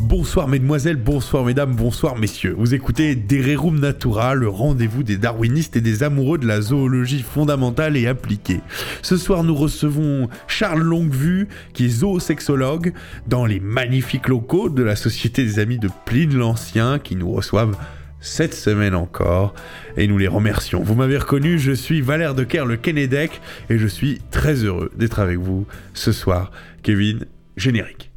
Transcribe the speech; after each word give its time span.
Bonsoir 0.00 0.48
mesdemoiselles, 0.48 0.96
bonsoir 0.96 1.44
mesdames, 1.44 1.76
bonsoir 1.76 2.16
messieurs. 2.16 2.54
Vous 2.56 2.74
écoutez 2.74 3.14
Dererum 3.14 3.78
Natura, 3.78 4.34
le 4.34 4.48
rendez-vous 4.48 5.02
des 5.02 5.18
darwinistes 5.18 5.76
et 5.76 5.82
des 5.82 6.02
amoureux 6.02 6.38
de 6.38 6.46
la 6.46 6.62
zoologie 6.62 7.22
fondamentale 7.22 7.98
et 7.98 8.06
appliquée. 8.06 8.60
Ce 9.02 9.18
soir, 9.18 9.44
nous 9.44 9.54
recevons 9.54 10.28
Charles 10.48 10.80
Longuevue, 10.80 11.48
qui 11.74 11.84
est 11.84 11.90
zoosexologue, 11.90 12.94
dans 13.26 13.44
les 13.44 13.60
magnifiques 13.60 14.28
locaux 14.28 14.70
de 14.70 14.82
la 14.82 14.96
Société 14.96 15.44
des 15.44 15.58
Amis 15.58 15.78
de 15.78 15.90
Pline 16.06 16.34
l'Ancien, 16.34 16.98
qui 16.98 17.14
nous 17.14 17.30
reçoivent 17.30 17.76
cette 18.20 18.54
semaine 18.54 18.94
encore, 18.94 19.54
et 19.98 20.08
nous 20.08 20.18
les 20.18 20.28
remercions. 20.28 20.82
Vous 20.82 20.94
m'avez 20.94 21.18
reconnu, 21.18 21.58
je 21.58 21.72
suis 21.72 22.00
Valère 22.00 22.34
de 22.34 22.44
Kerr, 22.44 22.64
le 22.64 22.76
Kennedec, 22.76 23.40
et 23.68 23.78
je 23.78 23.86
suis 23.86 24.20
très 24.30 24.64
heureux 24.64 24.90
d'être 24.96 25.20
avec 25.20 25.38
vous 25.38 25.66
ce 25.92 26.10
soir. 26.10 26.52
Kevin, 26.82 27.26
générique. 27.56 28.10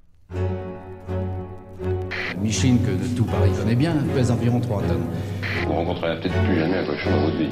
Micheline, 2.42 2.80
que 2.80 2.92
de 2.92 3.16
tout 3.16 3.26
Paris 3.26 3.52
connaît 3.58 3.76
bien, 3.76 3.94
pèse 4.16 4.32
environ 4.32 4.60
3 4.60 4.82
tonnes. 4.84 5.06
Vous 5.66 5.74
rencontrerez 5.74 6.20
peut-être 6.20 6.36
plus 6.44 6.60
jamais 6.60 6.78
un 6.78 6.86
cochon 6.86 7.10
dans 7.12 7.22
votre 7.26 7.38
vie. 7.38 7.50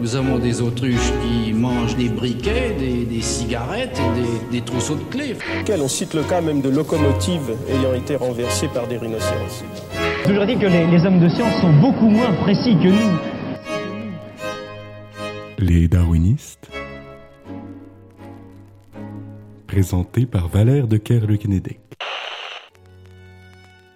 Nous 0.00 0.16
avons 0.16 0.38
des 0.38 0.60
autruches 0.60 1.12
qui 1.22 1.52
mangent 1.52 1.96
des 1.96 2.08
briquets, 2.08 2.74
des, 2.78 3.04
des 3.04 3.20
cigarettes 3.20 3.98
et 3.98 4.20
des, 4.20 4.58
des 4.58 4.64
trousseaux 4.64 4.96
de 4.96 5.04
clés. 5.04 5.36
On 5.80 5.88
cite 5.88 6.14
le 6.14 6.22
cas 6.22 6.40
même 6.40 6.60
de 6.60 6.68
locomotives 6.68 7.56
ayant 7.68 7.94
été 7.94 8.16
renversées 8.16 8.68
par 8.68 8.86
des 8.86 8.98
rhinocéros. 8.98 9.64
Toujours 10.24 10.46
dit 10.46 10.56
que 10.56 10.66
les, 10.66 10.86
les 10.86 11.04
hommes 11.06 11.20
de 11.20 11.28
science 11.28 11.60
sont 11.60 11.72
beaucoup 11.80 12.08
moins 12.08 12.32
précis 12.42 12.76
que 12.82 12.88
nous. 12.88 13.18
Les 15.58 15.88
darwinistes 15.88 16.68
Présenté 19.66 20.26
par 20.26 20.48
Valère 20.48 20.86
de 20.86 20.98
Kerr-le-Kennedy. 20.98 21.78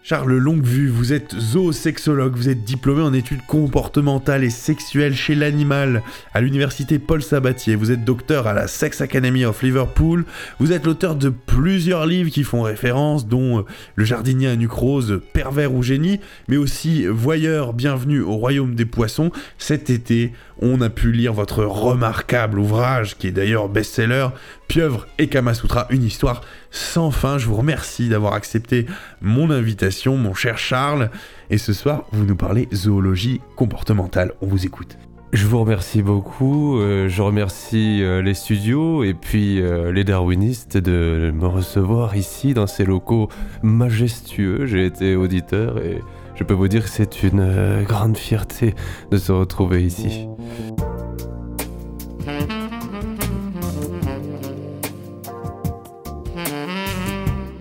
Charles 0.09 0.37
Longuevue, 0.37 0.87
vous 0.87 1.13
êtes 1.13 1.35
zoosexologue, 1.37 2.37
vous 2.37 2.49
êtes 2.49 2.63
diplômé 2.63 3.03
en 3.03 3.13
études 3.13 3.45
comportementales 3.45 4.45
et 4.45 4.51
sexuelles 4.51 5.17
chez 5.17 5.35
l'animal 5.35 6.05
à 6.33 6.41
l'université 6.41 7.01
Paul 7.01 7.21
Sabatier, 7.21 7.75
vous 7.75 7.91
êtes 7.91 8.05
docteur 8.05 8.47
à 8.47 8.53
la 8.53 8.69
Sex 8.69 9.01
Academy 9.01 9.45
of 9.45 9.61
Liverpool, 9.65 10.25
vous 10.61 10.71
êtes 10.71 10.87
l'auteur 10.87 11.17
de 11.17 11.29
plusieurs 11.29 12.07
livres 12.07 12.31
qui 12.31 12.45
font 12.45 12.63
référence, 12.63 13.27
dont 13.27 13.65
Le 13.97 14.05
jardinier 14.05 14.47
à 14.47 14.55
nuque 14.55 14.71
rose, 14.71 15.21
Pervers 15.33 15.75
ou 15.75 15.83
génie, 15.83 16.21
mais 16.47 16.57
aussi 16.57 17.05
Voyeur, 17.07 17.73
bienvenue 17.73 18.21
au 18.21 18.37
royaume 18.37 18.77
des 18.77 18.87
poissons. 18.87 19.33
Cet 19.59 19.91
été, 19.91 20.33
on 20.61 20.83
a 20.83 20.89
pu 20.89 21.11
lire 21.11 21.33
votre 21.33 21.65
remarquable 21.65 22.61
ouvrage, 22.61 23.19
qui 23.19 23.27
est 23.27 23.33
d'ailleurs 23.33 23.69
best-seller, 23.69 24.29
Pieuvre 24.69 25.07
et 25.19 25.29
Kamasutra, 25.29 25.87
une 25.91 26.03
histoire 26.03 26.43
sans 26.71 27.11
fin. 27.11 27.39
Je 27.39 27.47
vous 27.47 27.57
remercie 27.57 28.09
d'avoir 28.09 28.35
accepté 28.35 28.87
mon 29.21 29.51
invitation, 29.51 30.17
mon 30.17 30.35
cher 30.35 30.59
Charles. 30.59 31.11
Et 31.51 31.59
ce 31.59 31.73
soir, 31.73 32.05
vous 32.13 32.25
nous 32.25 32.37
parlez 32.37 32.69
zoologie 32.75 33.41
comportementale. 33.57 34.33
On 34.41 34.47
vous 34.47 34.67
écoute. 34.67 34.99
Je 35.33 35.47
vous 35.47 35.61
remercie 35.61 36.03
beaucoup. 36.03 36.79
euh, 36.79 37.09
je 37.09 37.21
remercie 37.21 38.03
euh, 38.03 38.23
les 38.23 38.33
studios 38.35 39.05
et 39.05 39.13
puis 39.13 39.61
euh, 39.61 39.93
les 39.93 40.05
darwinistes 40.05 40.79
de 40.79 41.33
me 41.35 41.47
recevoir 41.47 42.17
ici 42.17 42.55
dans 42.55 42.67
ces 42.67 42.85
locaux 42.85 43.29
majestueux. 43.63 44.67
J'ai 44.67 44.87
été 44.87 45.15
auditeur 45.15 45.79
et 45.79 46.01
je 46.37 46.45
peux 46.45 46.55
vous 46.55 46.69
dire 46.69 46.85
que 46.85 46.91
c'est 46.91 47.23
une 47.23 47.85
grande 47.87 48.17
fierté 48.17 48.75
de 49.11 49.17
se 49.19 49.33
retrouver 49.33 49.85
ici. 49.85 50.27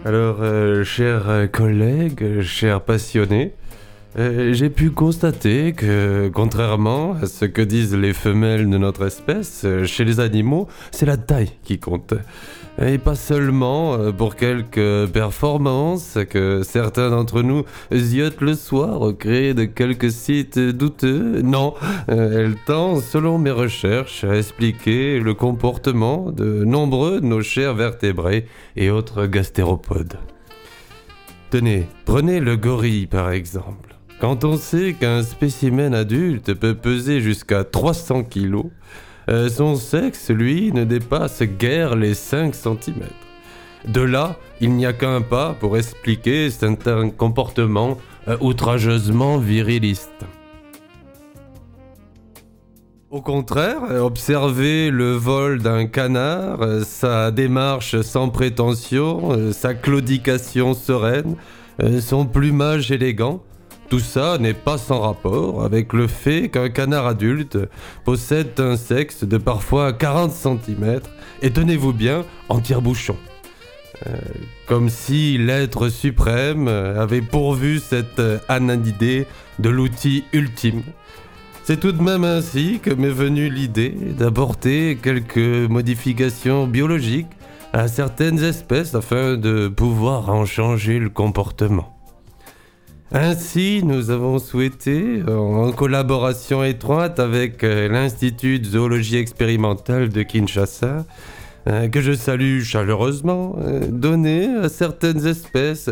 Alors, 0.08 0.44
euh, 0.44 0.84
chers 0.84 1.50
collègues, 1.52 2.42
chers 2.42 2.82
passionnés, 2.82 3.54
euh, 4.18 4.54
j'ai 4.54 4.70
pu 4.70 4.92
constater 4.92 5.74
que, 5.74 6.32
contrairement 6.34 7.18
à 7.22 7.26
ce 7.26 7.44
que 7.44 7.62
disent 7.62 7.94
les 7.94 8.14
femelles 8.14 8.70
de 8.70 8.78
notre 8.78 9.06
espèce, 9.06 9.64
euh, 9.66 9.86
chez 9.86 10.06
les 10.06 10.22
animaux, 10.22 10.70
c'est 10.92 11.06
la 11.06 11.18
taille 11.18 11.52
qui 11.66 11.80
compte. 11.80 12.14
Et 12.82 12.98
pas 12.98 13.16
seulement 13.16 13.96
euh, 13.96 14.14
pour 14.14 14.38
quelques 14.38 15.08
performances 15.08 16.18
que 16.30 16.62
certains 16.64 17.10
d'entre 17.10 17.42
nous 17.42 17.66
ziotent 17.94 18.40
le 18.40 18.54
soir 18.54 19.02
au 19.02 19.12
gré 19.12 19.54
de 19.54 19.66
quelques 19.66 20.12
sites 20.12 20.60
douteux. 20.60 21.42
Non, 21.42 21.74
elle 22.08 22.56
tend, 22.66 23.02
selon 23.02 23.38
mes 23.38 23.52
recherches, 23.52 24.24
à 24.24 24.38
expliquer 24.38 25.20
le 25.20 25.34
comportement 25.34 26.32
de 26.32 26.64
nombreux 26.64 27.20
de 27.20 27.26
nos 27.26 27.42
chers 27.42 27.74
vertébrés 27.74 28.46
et 28.78 28.90
autres 28.90 29.26
gastéropodes. 29.26 30.20
Tenez, 31.50 31.88
prenez 32.06 32.40
le 32.40 32.56
gorille 32.56 33.08
par 33.08 33.32
exemple. 33.32 33.95
Quand 34.20 34.46
on 34.46 34.56
sait 34.56 34.94
qu'un 34.94 35.24
spécimen 35.24 35.94
adulte 35.94 36.54
peut 36.54 36.74
peser 36.74 37.20
jusqu'à 37.20 37.66
300 37.66 38.24
kilos, 38.24 38.68
euh, 39.30 39.50
son 39.50 39.76
sexe, 39.76 40.30
lui, 40.30 40.72
ne 40.72 40.86
dépasse 40.86 41.42
guère 41.44 41.96
les 41.96 42.14
5 42.14 42.56
cm. 42.56 43.04
De 43.88 44.02
là, 44.02 44.38
il 44.62 44.72
n'y 44.72 44.86
a 44.86 44.94
qu'un 44.94 45.22
pas 45.22 45.54
pour 45.60 45.78
expliquer 45.78 46.50
certains 46.50 47.10
comportements 47.10 47.98
euh, 48.30 48.38
outrageusement 48.40 49.38
virilistes. 49.38 50.26
Au 53.10 53.22
contraire, 53.22 53.82
observez 54.02 54.92
le 54.92 55.12
vol 55.12 55.62
d'un 55.62 55.88
canard, 55.88 56.62
euh, 56.62 56.84
sa 56.86 57.32
démarche 57.32 58.00
sans 58.02 58.30
prétention, 58.30 59.52
sa 59.52 59.74
claudication 59.74 60.74
sereine, 60.74 61.36
son 62.00 62.26
plumage 62.26 62.92
élégant, 62.92 63.44
tout 63.90 64.00
ça 64.00 64.38
n'est 64.38 64.54
pas 64.54 64.78
sans 64.78 65.02
rapport 65.02 65.64
avec 65.64 65.94
le 65.94 66.08
fait 66.08 66.50
qu'un 66.50 66.70
canard 66.70 67.06
adulte 67.06 67.58
possède 68.04 68.60
un 68.60 68.78
sexe 68.78 69.24
de 69.24 69.38
parfois 69.38 69.94
40 69.94 70.32
cm 70.32 71.02
et 71.42 71.52
tenez-vous 71.52 71.94
bien, 71.94 72.26
en 72.50 72.60
tire-bouchon. 72.60 73.16
Euh, 74.08 74.16
comme 74.68 74.90
si 74.90 75.38
l'être 75.38 75.90
suprême 75.90 76.68
avait 76.68 77.22
pourvu 77.22 77.80
cette 77.80 78.20
euh, 78.20 78.40
ananidée 78.50 79.26
de 79.60 79.70
l'outil 79.70 80.26
ultime. 80.34 80.84
C'est 81.64 81.80
tout 81.80 81.94
de 81.94 82.02
même 82.02 82.26
ainsi 82.26 82.80
que 82.82 82.92
m'est 82.92 83.08
venue 83.10 83.50
l'idée 83.50 83.96
d'apporter 84.18 84.98
quelques 85.02 85.70
modifications 85.70 86.68
biologiques 86.68 87.32
à 87.74 87.88
certaines 87.88 88.44
espèces 88.44 88.96
afin 88.96 89.38
de 89.38 89.68
pouvoir 89.68 90.30
en 90.30 90.46
changer 90.46 91.00
le 91.00 91.10
comportement. 91.10 91.95
Ainsi, 93.12 93.82
nous 93.84 94.10
avons 94.10 94.40
souhaité, 94.40 95.22
en 95.28 95.72
collaboration 95.72 96.64
étroite 96.64 97.20
avec 97.20 97.64
euh, 97.64 97.88
l'Institut 97.88 98.60
de 98.60 98.66
zoologie 98.66 99.18
expérimentale 99.18 100.10
de 100.10 100.24
Kinshasa, 100.24 101.06
euh, 101.68 101.88
que 101.88 102.02
je 102.02 102.14
salue 102.14 102.62
chaleureusement, 102.62 103.58
euh, 103.60 103.88
donner 103.88 104.48
à 104.56 104.70
certaines 104.70 105.28
espèces 105.28 105.92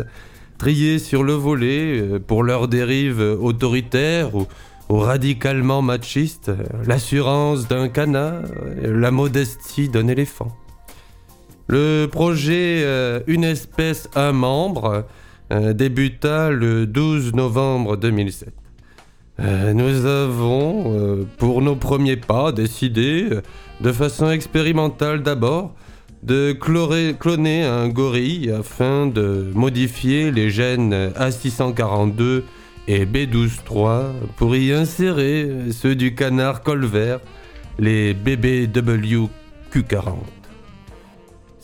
triées 0.58 0.98
sur 0.98 1.22
le 1.22 1.34
volet 1.34 2.00
euh, 2.00 2.18
pour 2.18 2.42
leur 2.42 2.66
dérive 2.66 3.20
autoritaire 3.20 4.34
ou, 4.34 4.46
radicalement 4.88 5.82
machiste, 5.82 6.48
euh, 6.48 6.56
l'assurance 6.84 7.68
d'un 7.68 7.88
canard, 7.88 8.42
euh, 8.82 9.00
la 9.00 9.10
modestie 9.12 9.88
d'un 9.88 10.08
éléphant. 10.08 10.54
Le 11.68 12.06
projet 12.06 12.82
euh, 12.84 13.20
Une 13.26 13.44
espèce, 13.44 14.08
un 14.14 14.32
membre 14.32 14.84
euh, 14.84 15.02
débuta 15.50 16.50
le 16.50 16.86
12 16.86 17.34
novembre 17.34 17.96
2007. 17.96 18.52
Euh, 19.40 19.72
nous 19.72 20.06
avons, 20.06 20.92
euh, 20.94 21.26
pour 21.38 21.60
nos 21.60 21.74
premiers 21.74 22.16
pas, 22.16 22.52
décidé, 22.52 23.26
euh, 23.30 23.42
de 23.80 23.90
façon 23.90 24.30
expérimentale 24.30 25.24
d'abord, 25.24 25.74
de 26.22 26.52
cloner 26.52 27.64
un 27.64 27.88
gorille 27.88 28.50
afin 28.50 29.06
de 29.06 29.50
modifier 29.54 30.30
les 30.30 30.50
gènes 30.50 31.10
A642 31.18 32.44
et 32.86 33.04
B123 33.04 34.12
pour 34.36 34.56
y 34.56 34.72
insérer 34.72 35.50
ceux 35.72 35.94
du 35.96 36.14
canard 36.14 36.62
colvert, 36.62 37.20
les 37.78 38.14
BBWQ40. 38.14 39.28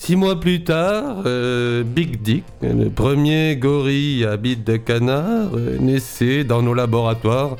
Six 0.02 0.16
mois 0.16 0.40
plus 0.40 0.64
tard, 0.64 1.24
euh, 1.26 1.84
Big 1.84 2.22
Dick, 2.22 2.44
le 2.62 2.88
premier 2.88 3.54
gorille 3.56 4.24
à 4.24 4.38
bite 4.38 4.66
de 4.66 4.78
canard, 4.78 5.50
euh, 5.54 5.76
naissait 5.78 6.42
dans 6.42 6.62
nos 6.62 6.72
laboratoires 6.72 7.58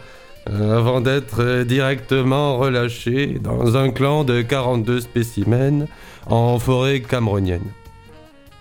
euh, 0.49 0.79
avant 0.79 1.03
d'être 1.03 1.65
directement 1.65 2.57
relâché 2.57 3.39
dans 3.43 3.77
un 3.77 3.91
clan 3.91 4.25
de 4.25 4.41
42 4.41 5.03
spécimens 5.03 5.87
en 6.29 6.59
forêt 6.59 7.03
camerounienne. 7.03 7.73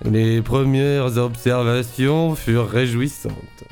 Les 0.03 0.41
premières 0.41 1.17
observations 1.17 2.35
furent 2.35 2.69
réjouissantes. 2.69 3.63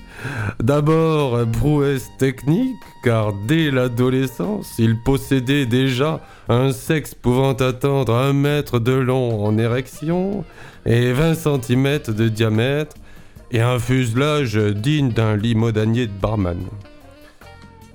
D'abord, 0.61 1.39
prouesse 1.51 2.09
technique, 2.17 2.75
car 3.03 3.33
dès 3.33 3.71
l'adolescence, 3.71 4.73
il 4.79 4.97
possédait 4.97 5.65
déjà 5.65 6.21
un 6.49 6.71
sexe 6.71 7.13
pouvant 7.13 7.53
atteindre 7.53 8.15
un 8.15 8.33
mètre 8.33 8.79
de 8.79 8.93
long 8.93 9.45
en 9.45 9.57
érection 9.57 10.43
et 10.85 11.11
20 11.13 11.35
cm 11.35 11.99
de 12.07 12.29
diamètre, 12.29 12.95
et 13.51 13.61
un 13.61 13.79
fuselage 13.79 14.55
digne 14.57 15.09
d'un 15.09 15.35
limodanier 15.37 16.07
de 16.07 16.11
barman. 16.11 16.59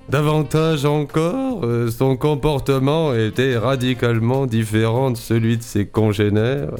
Davantage 0.09 0.85
encore, 0.85 1.65
son 1.89 2.17
comportement 2.17 3.13
était 3.13 3.57
radicalement 3.57 4.45
différent 4.45 5.11
de 5.11 5.17
celui 5.17 5.57
de 5.57 5.63
ses 5.63 5.85
congénères. 5.85 6.75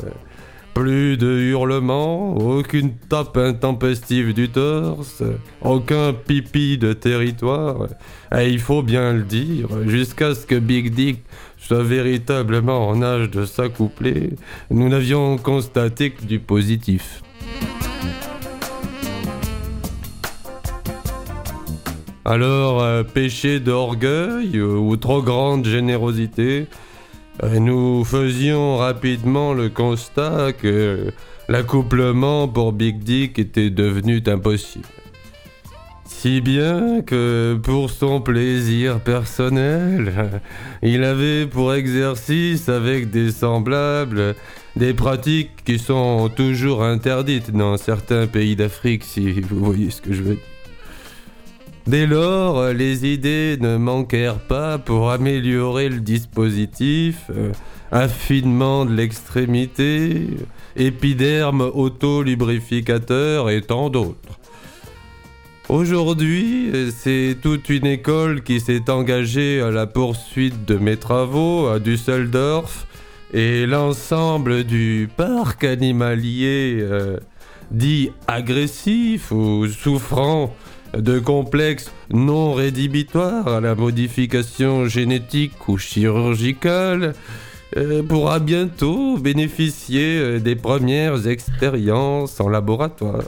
Plus 0.73 1.17
de 1.17 1.39
hurlements, 1.39 2.35
aucune 2.35 2.95
tape 2.95 3.37
intempestive 3.37 4.33
du 4.33 4.49
torse, 4.49 5.21
aucun 5.61 6.13
pipi 6.13 6.79
de 6.79 6.93
territoire. 6.93 7.87
Et 8.35 8.49
il 8.49 8.59
faut 8.59 8.81
bien 8.81 9.13
le 9.13 9.21
dire, 9.21 9.67
jusqu'à 9.85 10.33
ce 10.33 10.47
que 10.47 10.55
Big 10.55 10.93
Dick 10.93 11.19
soit 11.57 11.83
véritablement 11.83 12.87
en 12.87 13.03
âge 13.03 13.29
de 13.29 13.45
s'accoupler, 13.45 14.31
nous 14.71 14.89
n'avions 14.89 15.37
constaté 15.37 16.09
que 16.09 16.23
du 16.23 16.39
positif. 16.39 17.21
Alors, 22.25 22.81
euh, 22.81 23.03
péché 23.03 23.59
d'orgueil 23.59 24.59
ou 24.59 24.95
trop 24.95 25.21
grande 25.21 25.65
générosité, 25.65 26.67
nous 27.41 28.03
faisions 28.03 28.77
rapidement 28.77 29.53
le 29.53 29.69
constat 29.69 30.53
que 30.53 31.11
l'accouplement 31.49 32.47
pour 32.47 32.73
Big 32.73 32.99
Dick 32.99 33.39
était 33.39 33.69
devenu 33.69 34.21
impossible. 34.27 34.85
Si 36.05 36.39
bien 36.39 37.01
que 37.01 37.59
pour 37.61 37.89
son 37.89 38.21
plaisir 38.21 38.99
personnel, 39.01 40.41
il 40.81 41.03
avait 41.03 41.45
pour 41.47 41.73
exercice 41.73 42.69
avec 42.69 43.09
des 43.09 43.31
semblables 43.31 44.35
des 44.75 44.93
pratiques 44.93 45.63
qui 45.65 45.79
sont 45.79 46.29
toujours 46.29 46.83
interdites 46.83 47.51
dans 47.51 47.77
certains 47.77 48.27
pays 48.27 48.55
d'Afrique, 48.55 49.03
si 49.03 49.41
vous 49.41 49.63
voyez 49.63 49.89
ce 49.89 50.01
que 50.01 50.13
je 50.13 50.23
veux 50.23 50.35
dire. 50.35 50.52
Dès 51.85 52.07
lors, 52.07 52.69
les 52.69 53.05
idées 53.05 53.57
ne 53.59 53.75
manquèrent 53.75 54.39
pas 54.39 54.77
pour 54.77 55.11
améliorer 55.11 55.89
le 55.89 55.99
dispositif, 55.99 57.29
euh, 57.29 57.51
affinement 57.91 58.85
de 58.85 58.93
l'extrémité, 58.93 60.27
épiderme 60.77 61.61
auto-lubrificateur 61.61 63.49
et 63.49 63.61
tant 63.61 63.89
d'autres. 63.89 64.39
Aujourd'hui, 65.67 66.71
c'est 66.97 67.37
toute 67.41 67.69
une 67.69 67.85
école 67.85 68.43
qui 68.43 68.61
s'est 68.61 68.89
engagée 68.89 69.61
à 69.61 69.69
la 69.69 69.85
poursuite 69.85 70.65
de 70.65 70.75
mes 70.77 70.97
travaux 70.97 71.67
à 71.67 71.79
Düsseldorf 71.79 72.87
et 73.33 73.65
l'ensemble 73.65 74.63
du 74.63 75.09
parc 75.17 75.63
animalier 75.63 76.77
euh, 76.79 77.17
dit 77.71 78.11
agressif 78.27 79.31
ou 79.31 79.67
souffrant 79.67 80.53
de 80.97 81.19
complexes 81.19 81.91
non 82.11 82.53
rédhibitoires 82.53 83.47
à 83.47 83.61
la 83.61 83.75
modification 83.75 84.87
génétique 84.87 85.67
ou 85.67 85.77
chirurgicale 85.77 87.13
euh, 87.75 88.03
pourra 88.03 88.39
bientôt 88.39 89.17
bénéficier 89.17 90.19
euh, 90.19 90.39
des 90.39 90.55
premières 90.55 91.27
expériences 91.27 92.39
en 92.39 92.49
laboratoire. 92.49 93.23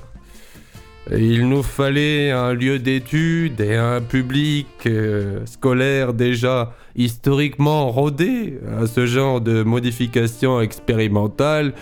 Il 1.12 1.48
nous 1.50 1.64
fallait 1.64 2.32
un 2.32 2.54
lieu 2.54 2.80
d'étude 2.80 3.62
et 3.62 3.76
un 3.76 4.02
public 4.02 4.68
euh, 4.86 5.46
scolaire 5.46 6.14
déjà 6.14 6.74
historiquement 6.96 7.92
rodé 7.92 8.60
à 8.80 8.88
ce 8.88 9.06
genre 9.06 9.42
de 9.42 9.64
modification 9.64 10.62
expérimentale 10.62 11.74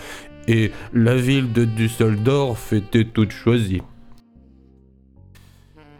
et 0.46 0.72
la 0.92 1.16
ville 1.16 1.52
de 1.52 1.64
Düsseldorf 1.64 2.72
était 2.72 3.04
toute 3.04 3.32
choisie. 3.32 3.82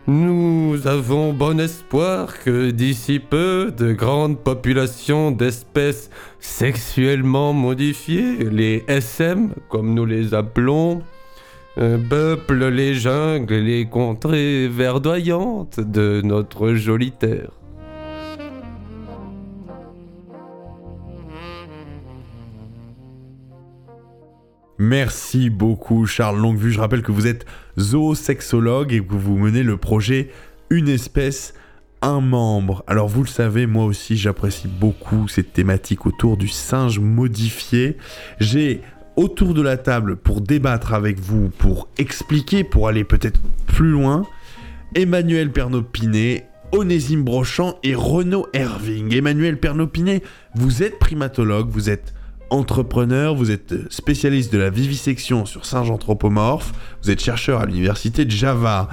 Nous 0.07 0.87
avons 0.87 1.33
bon 1.33 1.59
espoir 1.59 2.39
que 2.45 2.71
d'ici 2.71 3.21
peu, 3.21 3.73
de 3.75 3.95
grandes 3.95 4.39
populations 4.39 5.31
d'espèces 5.31 6.11
sexuellement 6.41 7.55
modifiées, 7.55 8.51
les 8.51 8.85
SM 8.87 9.55
comme 9.71 9.95
nous 9.95 10.05
les 10.05 10.35
appelons, 10.35 11.01
euh, 11.79 11.97
peuplent 11.97 12.69
les 12.69 12.93
jungles 12.93 13.55
et 13.55 13.63
les 13.63 13.87
contrées 13.87 14.69
verdoyantes 14.69 15.81
de 15.81 16.21
notre 16.23 16.75
jolie 16.75 17.13
terre. 17.13 17.64
Merci 24.85 25.49
beaucoup 25.49 26.05
Charles 26.05 26.39
Longuevue. 26.39 26.71
Je 26.71 26.79
rappelle 26.79 27.01
que 27.01 27.11
vous 27.11 27.27
êtes 27.27 27.47
zoosexologue 27.79 28.93
et 28.93 29.01
que 29.01 29.15
vous 29.15 29.39
menez 29.39 29.63
le 29.63 29.79
projet 29.79 30.29
Une 30.69 30.91
espèce, 30.91 31.55
un 32.03 32.21
membre. 32.21 32.85
Alors 32.87 33.09
vous 33.09 33.23
le 33.23 33.29
savez, 33.29 33.67
moi 33.67 33.87
aussi 33.87 34.19
j'apprécie 34.19 34.69
beaucoup 34.69 35.27
cette 35.27 35.55
thématique 35.55 36.05
autour 36.05 36.37
du 36.37 36.49
singe 36.49 36.99
modifié. 36.99 37.97
J'ai 38.41 38.83
autour 39.17 39.55
de 39.55 39.63
la 39.63 39.79
table 39.79 40.17
pour 40.17 40.43
débattre 40.43 40.93
avec 40.93 41.19
vous, 41.19 41.49
pour 41.49 41.89
expliquer, 41.97 42.63
pour 42.63 42.87
aller 42.87 43.05
peut-être 43.05 43.41
plus 43.67 43.89
loin, 43.89 44.27
Emmanuel 44.95 45.51
Pernopinet, 45.51 46.47
Onésime 46.73 47.25
Brochant 47.25 47.79
et 47.83 47.95
Renaud 47.95 48.49
Herving. 48.53 49.15
Emmanuel 49.15 49.59
Pernopinet, 49.59 50.23
vous 50.55 50.83
êtes 50.83 50.99
primatologue, 50.99 51.71
vous 51.71 51.89
êtes 51.89 52.13
entrepreneur, 52.51 53.35
vous 53.35 53.51
êtes 53.51 53.75
spécialiste 53.93 54.53
de 54.53 54.59
la 54.59 54.71
vivisection 54.71 55.47
sur 55.47 55.67
singes 55.67 55.91
anthropomorphes, 55.91 56.73
vous 57.03 57.11
êtes 57.11 57.23
chercheur 57.23 57.61
à 57.61 57.67
l'université 57.67 58.25
de 58.25 58.31
Java. 58.31 58.89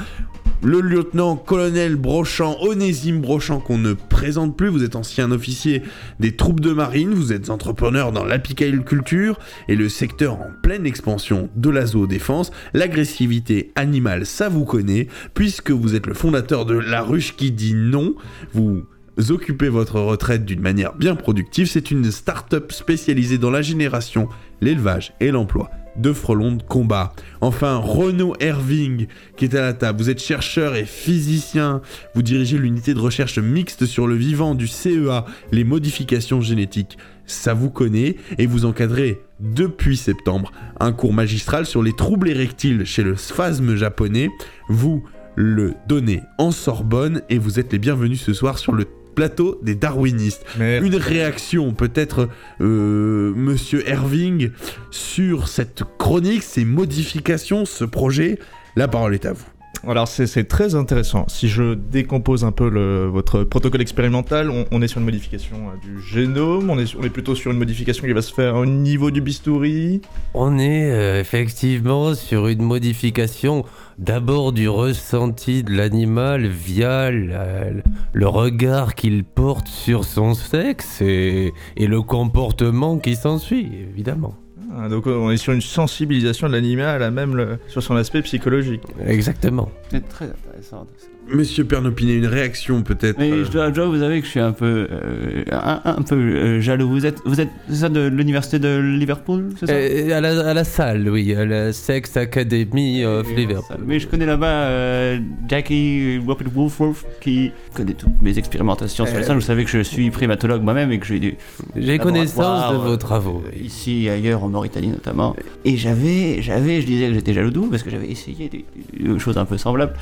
Le 0.63 0.79
lieutenant-colonel 0.79 1.95
Brochant, 1.95 2.55
Onésime 2.61 3.19
Brochant, 3.19 3.59
qu'on 3.59 3.79
ne 3.79 3.93
présente 3.93 4.55
plus, 4.55 4.67
vous 4.67 4.83
êtes 4.83 4.95
ancien 4.95 5.31
officier 5.31 5.81
des 6.19 6.35
troupes 6.35 6.59
de 6.59 6.71
marine, 6.71 7.15
vous 7.15 7.33
êtes 7.33 7.49
entrepreneur 7.49 8.11
dans 8.11 8.23
l'apiculture 8.23 9.39
et 9.67 9.75
le 9.75 9.89
secteur 9.89 10.35
en 10.35 10.51
pleine 10.61 10.85
expansion 10.85 11.49
de 11.55 11.71
la 11.71 11.87
zoodéfense. 11.87 12.51
L'agressivité 12.75 13.71
animale, 13.75 14.27
ça 14.27 14.49
vous 14.49 14.65
connaît, 14.65 15.07
puisque 15.33 15.71
vous 15.71 15.95
êtes 15.95 16.05
le 16.05 16.13
fondateur 16.13 16.65
de 16.65 16.77
La 16.77 17.01
Ruche 17.01 17.35
qui 17.35 17.51
dit 17.51 17.73
non. 17.73 18.13
Vous 18.53 18.83
occupez 19.29 19.69
votre 19.69 19.99
retraite 19.99 20.45
d'une 20.45 20.61
manière 20.61 20.95
bien 20.95 21.15
productive. 21.15 21.67
C'est 21.67 21.91
une 21.91 22.11
start-up 22.11 22.71
spécialisée 22.71 23.37
dans 23.37 23.51
la 23.51 23.61
génération, 23.61 24.29
l'élevage 24.61 25.13
et 25.19 25.31
l'emploi 25.31 25.69
de 25.95 26.13
frelons 26.13 26.53
de 26.53 26.63
combat. 26.63 27.13
Enfin, 27.41 27.75
Renaud 27.77 28.33
Herving, 28.39 29.07
qui 29.35 29.45
est 29.45 29.55
à 29.55 29.61
la 29.61 29.73
table. 29.73 29.99
Vous 29.99 30.09
êtes 30.09 30.21
chercheur 30.21 30.75
et 30.75 30.85
physicien. 30.85 31.81
Vous 32.15 32.21
dirigez 32.21 32.57
l'unité 32.57 32.93
de 32.93 32.99
recherche 32.99 33.39
mixte 33.39 33.85
sur 33.85 34.07
le 34.07 34.15
vivant 34.15 34.55
du 34.55 34.67
CEA, 34.67 35.25
les 35.51 35.63
modifications 35.63 36.41
génétiques. 36.41 36.97
Ça 37.25 37.53
vous 37.53 37.69
connaît 37.69 38.15
et 38.37 38.45
vous 38.45 38.65
encadrez 38.65 39.21
depuis 39.39 39.97
septembre 39.97 40.51
un 40.79 40.91
cours 40.91 41.13
magistral 41.13 41.65
sur 41.65 41.81
les 41.81 41.93
troubles 41.93 42.29
érectiles 42.29 42.85
chez 42.85 43.03
le 43.03 43.15
spasme 43.15 43.75
japonais. 43.75 44.29
Vous 44.69 45.03
le 45.35 45.73
donnez 45.87 46.21
en 46.37 46.51
Sorbonne 46.51 47.21
et 47.29 47.37
vous 47.37 47.59
êtes 47.59 47.71
les 47.71 47.79
bienvenus 47.79 48.21
ce 48.21 48.33
soir 48.33 48.59
sur 48.59 48.73
le 48.73 48.85
plateau 49.13 49.59
des 49.61 49.75
darwinistes. 49.75 50.45
Une 50.59 50.95
réaction 50.95 51.73
peut-être, 51.73 52.29
euh, 52.61 53.33
monsieur 53.35 53.87
Herving, 53.87 54.51
sur 54.89 55.47
cette 55.47 55.83
chronique, 55.97 56.43
ces 56.43 56.65
modifications, 56.65 57.65
ce 57.65 57.83
projet. 57.85 58.39
La 58.75 58.87
parole 58.87 59.13
est 59.13 59.25
à 59.25 59.33
vous. 59.33 59.45
Alors 59.87 60.07
c'est 60.07 60.43
très 60.47 60.75
intéressant. 60.75 61.25
Si 61.27 61.47
je 61.49 61.73
décompose 61.73 62.43
un 62.45 62.51
peu 62.51 62.69
le- 62.69 63.07
votre 63.07 63.43
protocole 63.43 63.81
expérimental, 63.81 64.51
on, 64.51 64.65
on 64.69 64.79
est 64.83 64.87
sur 64.87 64.99
une 64.99 65.05
modification 65.05 65.55
euh, 65.69 65.77
du 65.83 65.99
génome, 66.07 66.69
on 66.69 66.77
est, 66.77 66.95
on 66.95 67.03
est 67.03 67.09
plutôt 67.09 67.33
sur 67.33 67.49
une 67.51 67.57
modification 67.57 68.05
qui 68.05 68.13
va 68.13 68.21
se 68.21 68.31
faire 68.31 68.55
au 68.57 68.67
niveau 68.67 69.09
du 69.09 69.21
bistouri. 69.21 70.01
On 70.35 70.59
est 70.59 70.91
euh, 70.91 71.19
effectivement 71.19 72.13
sur 72.13 72.47
une 72.47 72.61
modification 72.61 73.65
d'abord 74.01 74.51
du 74.51 74.67
ressenti 74.67 75.63
de 75.63 75.71
l'animal 75.71 76.45
via 76.47 77.11
la- 77.11 77.67
le 78.11 78.27
regard 78.27 78.95
qu'il 78.95 79.23
porte 79.23 79.67
sur 79.67 80.03
son 80.03 80.33
sexe 80.33 81.01
et, 81.01 81.53
et 81.77 81.87
le 81.87 82.01
comportement 82.01 82.97
qui 82.97 83.15
s'ensuit, 83.15 83.69
évidemment. 83.93 84.33
Ah, 84.77 84.89
Donc 84.89 85.05
on 85.07 85.29
est 85.31 85.37
sur 85.37 85.53
une 85.53 85.61
sensibilisation 85.61 86.47
de 86.47 86.53
l'animal 86.53 87.03
à 87.03 87.11
même 87.11 87.35
le- 87.35 87.57
sur 87.67 87.83
son 87.83 87.95
aspect 87.95 88.21
psychologique. 88.21 88.81
Exactement. 89.05 89.69
C'est 89.89 90.07
très 90.09 90.25
intéressant. 90.25 90.87
Monsieur 91.33 91.63
Pernopinet, 91.63 92.15
une 92.15 92.25
réaction 92.25 92.81
peut-être 92.83 93.17
Mais 93.17 93.31
euh, 93.31 93.45
je 93.45 93.51
dois, 93.51 93.69
je 93.69 93.73
dois 93.75 93.85
vous 93.87 94.01
avouer 94.01 94.19
que 94.19 94.25
je 94.25 94.31
suis 94.31 94.39
un 94.39 94.51
peu, 94.51 94.87
euh, 94.91 95.43
un, 95.51 95.81
un 95.85 96.01
peu 96.01 96.15
euh, 96.15 96.61
jaloux. 96.61 96.89
Vous 96.89 97.05
êtes, 97.05 97.19
vous 97.25 97.39
êtes, 97.39 97.49
ça 97.71 97.89
de 97.89 98.07
l'université 98.07 98.59
de 98.59 98.77
Liverpool, 98.79 99.49
c'est 99.59 99.65
ça? 99.67 99.73
Euh, 99.73 100.17
à, 100.17 100.21
la, 100.21 100.49
à 100.49 100.53
la 100.53 100.63
salle, 100.63 101.07
oui, 101.09 101.33
à 101.33 101.45
la 101.45 101.71
Sex 101.73 102.17
Academy 102.17 103.05
of 103.05 103.27
Liverpool. 103.35 103.77
Mais 103.85 103.99
je 103.99 104.07
connais 104.07 104.25
là-bas 104.25 104.45
euh, 104.47 105.19
Jackie 105.47 106.17
Robert 106.25 106.47
Wolfworth 106.53 107.05
qui 107.21 107.51
connaît 107.73 107.93
toutes 107.93 108.21
mes 108.21 108.37
expérimentations 108.37 109.05
sur 109.05 109.17
les 109.17 109.23
seins. 109.23 109.35
Vous 109.35 109.41
savez 109.41 109.63
que 109.63 109.71
je 109.71 109.79
suis 109.81 110.09
primatologue 110.11 110.61
moi-même 110.63 110.91
et 110.91 110.99
que 110.99 111.05
j'ai 111.05 111.19
du 111.19 111.35
J'ai 111.75 111.97
connaissance 111.97 112.71
de 112.73 112.77
vos 112.77 112.97
travaux. 112.97 113.43
euh, 113.47 113.63
ici 113.63 114.05
et 114.05 114.09
ailleurs 114.09 114.43
en 114.43 114.49
Mauritanie 114.49 114.89
notamment. 114.89 115.35
Et 115.65 115.77
j'avais, 115.77 116.41
j'avais, 116.41 116.81
je 116.81 116.85
disais 116.87 117.07
que 117.07 117.13
j'étais 117.13 117.33
jaloux 117.33 117.67
parce 117.69 117.83
que 117.83 117.89
j'avais 117.89 118.07
essayé 118.09 118.49
des, 118.49 118.65
des 118.99 119.19
choses 119.19 119.37
un 119.37 119.45
peu 119.45 119.57
semblables 119.57 119.93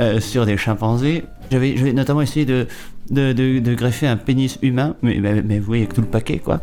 euh, 0.00 0.20
sur 0.20 0.46
des 0.46 0.56
chimpanzés. 0.56 1.24
J'avais, 1.50 1.74
notamment 1.92 2.22
essayé 2.22 2.44
de, 2.44 2.66
de, 3.10 3.32
de, 3.32 3.58
de 3.60 3.74
greffer 3.74 4.06
un 4.06 4.16
pénis 4.16 4.58
humain, 4.62 4.96
mais, 5.02 5.18
mais, 5.20 5.42
mais 5.42 5.58
vous 5.58 5.66
voyez 5.66 5.82
avec 5.84 5.94
tout 5.94 6.00
le 6.00 6.06
paquet 6.08 6.38
quoi, 6.38 6.60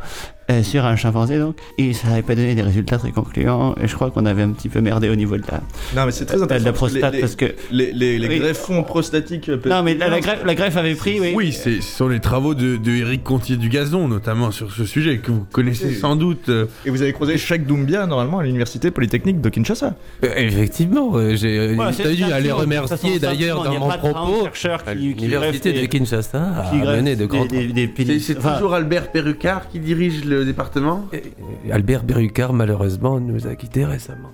euh, 0.53 0.63
sur 0.63 0.85
un 0.85 0.95
chimpanzé 0.95 1.37
donc. 1.39 1.57
Et 1.77 1.93
ça 1.93 2.07
n'avait 2.09 2.21
pas 2.21 2.35
donné 2.35 2.55
des 2.55 2.61
résultats 2.61 2.97
très 2.97 3.11
concluants. 3.11 3.75
Et 3.81 3.87
je 3.87 3.95
crois 3.95 4.11
qu'on 4.11 4.25
avait 4.25 4.43
un 4.43 4.51
petit 4.51 4.69
peu 4.69 4.81
merdé 4.81 5.09
au 5.09 5.15
niveau 5.15 5.35
de 5.37 5.43
la, 5.51 5.61
Non, 5.95 6.05
mais 6.05 6.11
c'est 6.11 6.25
très 6.25 6.37
de 6.37 6.43
intéressant. 6.43 6.65
la 6.65 6.73
prostate 6.73 7.13
les, 7.13 7.19
parce 7.19 7.35
que. 7.35 7.53
les, 7.71 7.91
les, 7.91 8.17
les 8.19 8.27
Oui. 8.27 8.39
greffons 8.39 8.83
prostatiques. 8.83 9.49
euh, 9.49 9.57
Non, 9.65 9.83
mais 9.83 9.95
la, 9.95 10.07
la 10.09 10.19
greffe, 10.19 10.43
la 10.45 10.55
greffe 10.55 10.77
avait 10.77 10.95
pris, 10.95 11.19
oui. 11.19 11.33
Oui, 11.35 11.51
c'est- 11.51 11.81
ce 11.81 11.97
sont 11.97 12.07
les 12.07 12.19
travaux 12.19 12.53
de, 12.55 12.77
de 12.77 12.91
Eric 12.91 13.23
Contier 13.23 13.57
du 13.57 13.69
Gazon, 13.69 14.07
notamment 14.07 14.51
sur 14.51 14.71
ce 14.71 14.85
sujet, 14.85 15.17
que 15.17 15.31
vous 15.31 15.45
connaissez 15.51 15.87
Oui. 15.87 15.95
sans 15.95 16.15
doute. 16.15 16.49
euh, 16.49 16.65
Et 16.85 16.89
vous 16.89 17.01
avez 17.01 17.13
croisé 17.13 17.37
Jacques 17.37 17.65
Doumbia, 17.65 18.05
normalement, 18.05 18.39
à 18.39 18.43
l'université 18.43 18.91
polytechnique 18.91 19.41
de 19.41 19.49
Kinshasa. 19.49 19.95
Euh, 20.23 20.29
effectivement, 20.37 21.13
j'ai 21.35 21.73
Voilà, 21.75 21.91
c'est 21.93 22.05
à 22.23 22.39
les 22.39 22.47
de 22.49 22.53
remercier 22.53 23.19
d'ailleurs 23.19 23.63
dans 23.63 23.79
mon 23.79 23.89
de 23.89 23.97
propos. 23.97 24.47
L'université 24.95 25.73
de 25.73 25.85
Kinshasa 25.85 26.41
a 26.41 26.73
mené 26.95 27.15
de 27.15 27.25
grands 27.25 27.45
des, 27.45 27.67
des, 27.67 27.87
des 27.87 28.19
C'est 28.19 28.35
toujours 28.35 28.73
Albert 28.73 29.11
Perrucard 29.11 29.69
qui 29.69 29.79
dirige 29.79 30.25
le 30.25 30.42
département? 30.43 31.07
Albert 31.71 32.03
Berucard, 32.03 32.53
malheureusement, 32.53 33.19
nous 33.19 33.47
a 33.47 33.55
quittés 33.55 33.85
récemment. 33.85 34.29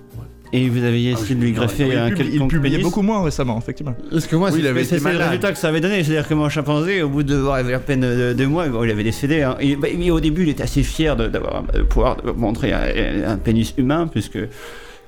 Et 0.52 0.68
vous 0.68 0.82
avez 0.82 1.04
essayé 1.10 1.36
de 1.36 1.40
lui 1.40 1.52
greffer 1.52 1.86
il, 1.92 1.96
un 1.96 2.08
publie- 2.08 2.24
il 2.24 2.30
quelconque 2.30 2.50
publiait 2.50 2.78
pénis 2.78 2.82
beaucoup 2.84 3.02
moins 3.02 3.22
récemment, 3.22 3.56
effectivement. 3.56 3.94
Parce 4.10 4.26
que 4.26 4.34
moi, 4.34 4.50
Oui, 4.52 4.60
c'est 4.84 4.98
le 4.98 5.16
résultat 5.18 5.52
que 5.52 5.58
ça 5.58 5.68
avait 5.68 5.80
donné. 5.80 6.02
C'est-à-dire 6.02 6.26
que 6.26 6.34
mon 6.34 6.48
chimpanzé, 6.48 7.02
au 7.02 7.08
bout 7.08 7.22
de 7.22 7.40
ouais, 7.40 7.60
il 7.60 7.66
avait 7.66 7.74
à 7.74 7.78
peine 7.78 8.02
euh, 8.02 8.34
deux 8.34 8.48
mois, 8.48 8.66
bon, 8.68 8.82
il 8.82 8.90
avait 8.90 9.04
décédé. 9.04 9.42
Hein. 9.42 9.56
Et, 9.60 9.76
bah, 9.76 9.86
mais 9.96 10.10
au 10.10 10.18
début, 10.18 10.42
il 10.42 10.48
était 10.48 10.64
assez 10.64 10.82
fier 10.82 11.14
de, 11.14 11.28
d'avoir, 11.28 11.62
de 11.72 11.82
pouvoir 11.82 12.16
montrer 12.36 12.72
un, 12.72 13.30
un 13.30 13.36
pénis 13.36 13.72
humain, 13.78 14.08
puisque 14.08 14.38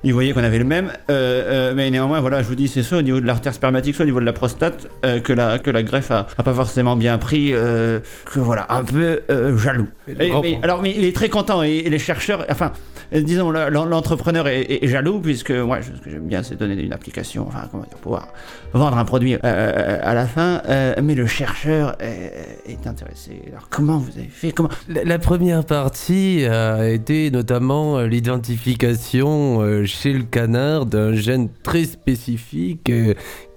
il 0.05 0.13
voyait 0.13 0.33
qu'on 0.33 0.43
avait 0.45 0.59
le 0.59 0.65
même. 0.65 0.89
Euh, 1.11 1.71
euh, 1.71 1.73
mais 1.75 1.91
néanmoins, 1.91 2.21
voilà, 2.21 2.43
je 2.43 2.49
vous 2.49 2.55
dis, 2.55 2.69
c'est 2.69 2.83
ça 2.83 2.97
au 2.99 3.03
niveau 3.03 3.21
de 3.21 3.27
l'artère 3.27 3.55
spermatique, 3.55 3.95
soit 3.95 4.05
au 4.05 4.07
niveau 4.07 4.21
de 4.21 4.25
la 4.25 4.33
prostate, 4.33 4.89
euh, 5.05 5.21
que, 5.21 5.33
la, 5.33 5.59
que 5.59 5.71
la 5.71 5.83
greffe 5.83 6.11
a, 6.11 6.27
a 6.37 6.43
pas 6.43 6.55
forcément 6.55 6.97
bien 6.97 7.19
pris, 7.19 7.51
que 7.53 8.01
voilà, 8.41 8.67
un 8.71 8.85
peu 8.85 9.21
jaloux. 9.57 9.89
Et- 10.09 10.31
mais- 10.43 10.59
alors, 10.63 10.83
mais 10.83 10.95
il 10.97 11.05
est 11.05 11.15
très 11.15 11.29
content 11.29 11.63
et, 11.63 11.71
et 11.85 11.91
les 11.91 11.99
chercheurs, 11.99 12.45
enfin, 12.51 12.73
disons, 13.21 13.51
l'entrepreneur 13.51 14.49
est, 14.49 14.87
jaloux 14.87 15.21
puisque 15.21 15.51
moi, 15.51 15.81
ce 15.83 15.91
que 16.03 16.11
j'aime 16.11 16.27
bien, 16.27 16.43
c'est 16.43 16.57
donner 16.57 16.81
une 16.83 16.93
application, 16.93 17.47
enfin, 17.47 17.69
comment 17.71 17.85
dire, 17.85 17.99
pouvoir 17.99 18.29
vendre 18.73 18.97
un 18.97 19.05
produit 19.05 19.35
euh, 19.35 19.39
euh, 19.45 19.99
à 20.03 20.15
la 20.15 20.27
fin. 20.27 20.63
euh, 20.69 20.95
mais 21.03 21.15
le 21.15 21.27
chercheur 21.27 21.97
est, 22.01 22.87
intéressé. 22.87 23.43
Alors, 23.49 23.69
comment 23.71 23.99
vous 23.99 24.19
avez 24.19 24.29
fait? 24.29 24.53
Comment? 24.53 24.71
La, 24.89 25.05
la 25.05 25.19
première 25.19 25.65
partie 25.65 26.45
a 26.47 26.89
été 26.89 27.31
notamment 27.31 28.01
l'identification 28.01 29.85
chez 29.85 30.13
le 30.13 30.25
canard 30.25 30.87
d'un 30.87 31.15
gène 31.15 31.49
très 31.63 31.85
spécifique 31.85 32.91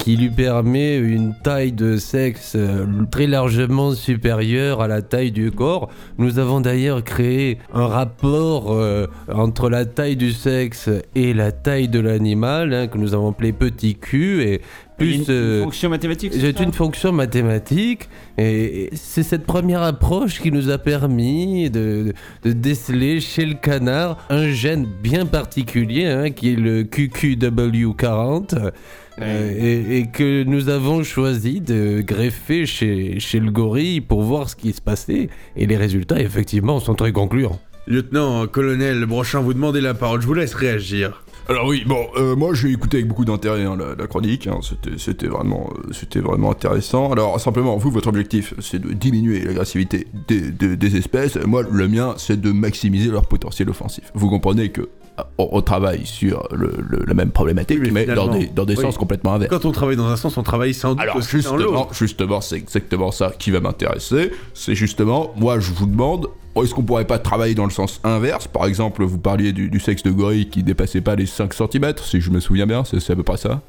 qui 0.05 0.17
lui 0.17 0.29
permet 0.29 0.97
une 0.97 1.33
taille 1.33 1.71
de 1.71 1.97
sexe 1.97 2.53
euh, 2.55 2.85
très 3.09 3.25
largement 3.25 3.93
supérieure 3.93 4.79
à 4.79 4.87
la 4.87 5.01
taille 5.01 5.31
du 5.31 5.49
corps. 5.49 5.89
Nous 6.19 6.37
avons 6.37 6.61
d'ailleurs 6.61 7.03
créé 7.03 7.57
un 7.73 7.87
rapport 7.87 8.71
euh, 8.71 9.07
entre 9.33 9.67
la 9.67 9.85
taille 9.85 10.15
du 10.15 10.31
sexe 10.31 10.91
et 11.15 11.33
la 11.33 11.51
taille 11.51 11.87
de 11.87 11.99
l'animal 11.99 12.71
hein, 12.71 12.85
que 12.85 12.99
nous 12.99 13.15
avons 13.15 13.31
appelé 13.31 13.51
petit 13.51 13.95
Q 13.95 14.43
et 14.43 14.61
plus 14.97 15.15
une, 15.15 15.21
une 15.21 15.25
euh, 15.29 15.63
fonction 15.63 15.89
mathématique 15.89 16.33
c'est 16.33 16.59
une 16.59 16.71
fonction 16.73 17.11
mathématique 17.11 18.09
et 18.37 18.89
c'est 18.93 19.23
cette 19.23 19.45
première 19.45 19.81
approche 19.81 20.41
qui 20.41 20.51
nous 20.51 20.69
a 20.69 20.77
permis 20.77 21.69
de, 21.69 22.13
de 22.43 22.51
déceler 22.51 23.19
chez 23.19 23.45
le 23.45 23.55
canard 23.55 24.25
un 24.29 24.49
gène 24.49 24.85
bien 24.85 25.25
particulier 25.25 26.05
hein, 26.05 26.31
qui 26.31 26.53
est 26.53 26.55
le 26.55 26.83
QQW40 26.83 28.71
euh, 29.21 29.51
et, 29.57 29.99
et 29.99 30.07
que 30.07 30.43
nous 30.43 30.69
avons 30.69 31.03
choisi 31.03 31.61
de 31.61 32.01
greffer 32.01 32.65
chez, 32.65 33.19
chez 33.19 33.39
le 33.39 33.51
gorille 33.51 34.01
pour 34.01 34.23
voir 34.23 34.49
ce 34.49 34.55
qui 34.55 34.73
se 34.73 34.81
passait 34.81 35.29
et 35.55 35.65
les 35.65 35.77
résultats 35.77 36.19
effectivement 36.19 36.79
sont 36.79 36.95
très 36.95 37.11
concluants. 37.11 37.59
Lieutenant, 37.87 38.47
colonel 38.47 39.05
Brochant, 39.05 39.43
vous 39.43 39.53
demandez 39.53 39.79
la 39.79 39.93
parole, 39.93 40.19
je 40.19 40.25
vous 40.25 40.33
laisse 40.33 40.55
réagir. 40.55 41.23
Alors 41.47 41.67
oui, 41.67 41.83
bon, 41.85 42.07
euh, 42.17 42.35
moi 42.35 42.55
j'ai 42.55 42.71
écouté 42.71 42.97
avec 42.97 43.07
beaucoup 43.07 43.23
d'intérêt 43.23 43.63
hein, 43.65 43.77
la, 43.77 44.07
chronique, 44.07 44.47
hein, 44.47 44.59
c'était, 44.63 44.97
c'était 44.97 45.27
vraiment, 45.27 45.69
euh, 45.77 45.93
c'était 45.93 46.19
vraiment 46.19 46.51
intéressant. 46.51 47.11
Alors 47.11 47.39
simplement, 47.39 47.77
vous, 47.77 47.91
votre 47.91 48.07
objectif, 48.07 48.55
c'est 48.59 48.79
de 48.79 48.93
diminuer 48.93 49.41
l'agressivité 49.41 50.07
des, 50.27 50.97
espèces. 50.97 51.35
Moi, 51.35 51.61
le 51.69 51.87
mien, 51.87 52.15
c'est 52.17 52.41
de 52.41 52.51
maximiser 52.51 53.11
leur 53.11 53.27
potentiel 53.27 53.69
offensif. 53.69 54.11
Vous 54.15 54.27
comprenez 54.29 54.69
que 54.69 54.89
on, 55.37 55.49
on 55.51 55.61
travaille 55.61 56.05
sur 56.05 56.47
le, 56.51 56.73
le- 56.89 57.03
la 57.07 57.13
même 57.13 57.31
problématique, 57.31 57.79
Oui, 57.81 57.91
mais 57.91 58.05
dans 58.05 58.27
des, 58.27 58.47
dans 58.47 58.65
des 58.65 58.75
oui. 58.75 58.81
sens 58.83 58.97
complètement 58.97 59.33
inverses. 59.33 59.49
Quand 59.51 59.65
on 59.65 59.71
travaille 59.71 59.95
dans 59.95 60.07
un 60.07 60.15
sens, 60.17 60.37
on 60.37 60.43
travaille 60.43 60.73
sans 60.73 60.89
doute 60.91 60.99
Alors 61.01 61.17
aussi 61.17 61.29
justement, 61.29 61.87
justement, 61.91 62.41
c'est 62.41 62.57
exactement 62.57 63.11
ça 63.11 63.31
qui 63.37 63.51
va 63.51 63.59
m'intéresser. 63.59 64.31
C'est 64.53 64.75
justement, 64.75 65.31
moi 65.37 65.59
je 65.59 65.71
vous 65.71 65.85
demande, 65.85 66.27
est-ce 66.55 66.73
qu'on 66.73 66.83
pourrait 66.83 67.05
pas 67.05 67.19
travailler 67.19 67.55
dans 67.55 67.65
le 67.65 67.71
sens 67.71 67.99
inverse? 68.03 68.47
Par 68.47 68.65
exemple, 68.65 69.03
vous 69.03 69.17
parliez 69.17 69.51
du, 69.51 69.69
du 69.69 69.79
sexe 69.79 70.03
de 70.03 70.11
gorille 70.11 70.49
qui 70.49 70.63
dépassait 70.63 71.01
pas 71.01 71.15
les 71.15 71.25
5 71.25 71.53
cm, 71.53 71.93
si 72.03 72.21
je 72.21 72.31
me 72.31 72.39
souviens 72.39 72.65
bien, 72.65 72.83
c'est 72.85 73.09
à 73.11 73.15
peu 73.15 73.23
près 73.23 73.37
ça? 73.37 73.61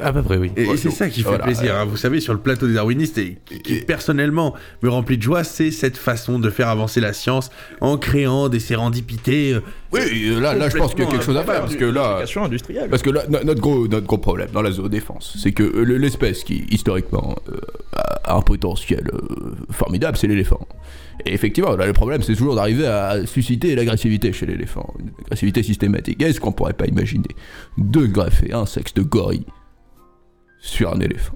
À 0.00 0.12
peu 0.12 0.22
près 0.22 0.36
oui. 0.36 0.50
Et, 0.56 0.76
c'est 0.76 0.90
ça 0.90 1.08
qui 1.08 1.22
fait 1.22 1.28
voilà, 1.28 1.44
plaisir. 1.44 1.76
hein. 1.76 1.84
Vous 1.84 1.96
savez, 1.96 2.20
sur 2.20 2.32
le 2.32 2.38
plateau 2.40 2.66
des 2.66 2.74
darwinistes, 2.74 3.18
et 3.18 3.38
qui, 3.44 3.60
qui, 3.60 3.74
personnellement 3.80 4.54
me 4.82 4.88
remplit 4.88 5.18
de 5.18 5.22
joie, 5.22 5.44
c'est 5.44 5.70
cette 5.70 5.96
façon 5.96 6.38
de 6.38 6.50
faire 6.50 6.68
avancer 6.68 7.00
la 7.00 7.12
science 7.12 7.50
en 7.80 7.96
créant 7.98 8.48
des 8.48 8.60
sérendipités. 8.60 9.54
euh, 9.54 9.60
Oui, 9.92 10.00
euh, 10.28 10.40
là, 10.40 10.54
là 10.54 10.68
je 10.68 10.76
pense 10.76 10.94
qu'il 10.94 11.04
y 11.04 11.06
a 11.06 11.10
quelque 11.10 11.24
chose 11.24 11.36
à 11.36 11.44
faire, 11.44 11.60
parce 11.60 11.76
que 11.76 11.84
là... 11.84 12.24
Industrielle. 12.36 12.88
Parce 12.90 13.02
que 13.02 13.10
là, 13.10 13.24
no- 13.28 13.42
notre 13.44 13.60
gros, 13.60 13.86
notre 13.88 14.06
gros 14.06 14.18
problème 14.18 14.48
dans 14.52 14.62
la 14.62 14.70
zoodéfense, 14.72 15.36
c'est 15.40 15.52
que 15.52 15.62
euh, 15.62 15.84
le- 15.84 15.98
l'espèce 15.98 16.44
qui, 16.44 16.64
historiquement, 16.70 17.36
euh, 17.50 17.58
a 18.24 18.36
un 18.36 18.42
potentiel 18.42 19.10
formidable, 19.70 20.16
c'est 20.16 20.26
l'éléphant. 20.26 20.66
Et 21.26 21.34
effectivement, 21.34 21.76
là, 21.76 21.86
le 21.86 21.92
problème, 21.92 22.22
c'est 22.22 22.34
toujours 22.34 22.54
d'arriver 22.54 22.86
à 22.86 23.26
susciter 23.26 23.74
l'agressivité 23.74 24.32
chez 24.32 24.46
l'éléphant, 24.46 24.92
une 24.98 25.10
agressivité 25.26 25.62
systématique. 25.62 26.20
Est-ce 26.22 26.40
qu'on 26.40 26.52
pourrait 26.52 26.72
pas 26.72 26.86
imaginer 26.86 27.28
de 27.78 28.06
greffer 28.06 28.52
un 28.52 28.66
sexe 28.66 28.94
de 28.94 29.02
gorille 29.02 29.44
sur 30.62 30.94
un 30.94 31.00
éléphant 31.00 31.34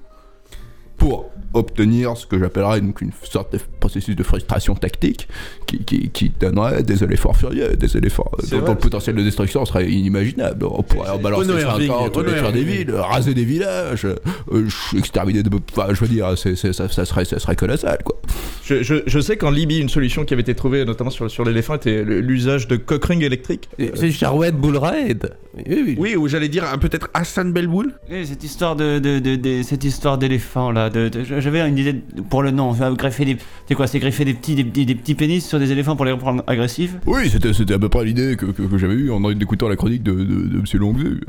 pour 0.97 1.31
obtenir 1.53 2.17
ce 2.17 2.27
que 2.27 2.39
j'appellerais 2.39 2.81
donc 2.81 3.01
une 3.01 3.13
sorte 3.23 3.53
de 3.53 3.59
processus 3.81 4.17
de 4.17 4.23
frustration 4.23 4.75
tactique 4.75 5.29
qui, 5.67 5.85
qui, 5.85 6.11
qui 6.11 6.31
donnerait 6.31 6.83
des 6.83 7.03
éléphants 7.05 7.33
furieux, 7.33 7.77
des 7.77 7.97
éléphants 7.97 8.31
dont 8.51 8.61
vrai. 8.61 8.71
le 8.71 8.79
potentiel 8.79 9.17
de 9.17 9.23
destruction 9.23 9.65
serait 9.65 9.91
inimaginable. 9.91 10.65
On 10.65 10.83
pourrait 10.83 11.11
en 11.11 11.19
balancer 11.19 11.49
Renaud 11.49 11.59
sur 11.59 11.69
un 11.69 11.73
Herving, 11.73 11.89
camp, 11.89 12.15
Renaud 12.15 12.23
détruire 12.23 12.53
des 12.53 12.65
villes, 12.65 12.95
raser 12.95 13.35
des 13.35 13.45
villages, 13.45 14.07
euh, 14.07 14.69
exterminer 14.97 15.43
de... 15.43 15.51
Enfin, 15.73 15.93
je 15.93 16.01
veux 16.01 16.09
dire, 16.09 16.37
ça, 16.37 16.89
ça 16.89 17.05
serait, 17.05 17.25
ça 17.25 17.39
serait 17.39 17.57
colossal, 17.57 17.99
quoi. 18.05 18.17
Je, 18.67 18.83
je- 18.83 19.03
je 19.07 19.21
sais 19.21 19.37
qu'en 19.37 19.51
Libye, 19.51 19.79
une 19.79 19.89
solution 19.89 20.25
qui 20.25 20.35
avait 20.35 20.41
été 20.43 20.55
trouvée, 20.57 20.85
notamment 20.85 21.11
sur, 21.11 21.31
sur 21.31 21.45
l'éléphant, 21.45 21.77
était 21.77 22.03
l'usage 22.05 22.67
de 22.67 22.75
cockring 22.75 23.23
électriques. 23.23 23.69
C'est 23.95 24.11
Charwed 24.11 24.57
Bullride. 24.57 25.31
Oui, 25.57 25.83
oui. 25.87 25.95
Oui, 25.99 26.17
ou 26.17 26.27
j'allais 26.27 26.49
dire 26.49 26.65
un- 26.65 26.77
peut-être 26.79 27.09
Hassan 27.15 27.53
Belboul 27.53 27.93
Eh, 28.11 28.25
cette 28.25 28.43
histoire 28.43 28.75
de, 28.75 28.99
de, 28.99 29.21
de- 29.21 29.37
de- 29.37 29.63
cette 29.63 29.85
histoire 29.85 30.19
d'éléphant 30.19 30.73
là, 30.73 30.91
de, 30.91 31.09
de- 31.09 31.23
j'avais 31.23 31.61
une 31.61 31.79
idée 31.79 31.95
pour 32.29 32.43
le 32.43 32.51
nom. 32.51 32.73
Greffer 32.95 33.25
des, 33.25 33.37
c'est 33.69 33.77
quoi, 33.77 33.87
c'est 33.87 34.01
greffer 34.01 34.25
des 34.25 34.35
petits, 34.35 34.57
des, 34.57 34.65
petits- 34.65 34.85
des 34.85 34.95
petits 34.97 35.15
pénis 35.15 35.47
sur 35.47 35.61
des 35.61 35.71
éléphants 35.71 35.95
pour 35.95 36.05
les 36.05 36.13
rendre 36.13 36.43
agressifs. 36.49 36.95
Oui, 37.07 37.31
c'était 37.31 37.53
c'était 37.53 37.75
à 37.75 37.79
peu 37.79 37.89
près 37.89 38.05
l'idée 38.05 38.35
que, 38.37 38.47
que, 38.47 38.63
que 38.63 38.79
j'avais 38.79 38.95
eue 38.95 39.11
en 39.13 39.23
écoutant 39.31 39.69
la 39.69 39.77
chronique 39.77 40.03
de, 40.03 40.13
de, 40.13 40.25
de 40.25 40.59
Monsieur 40.61 40.81
Longuevue. 40.81 41.21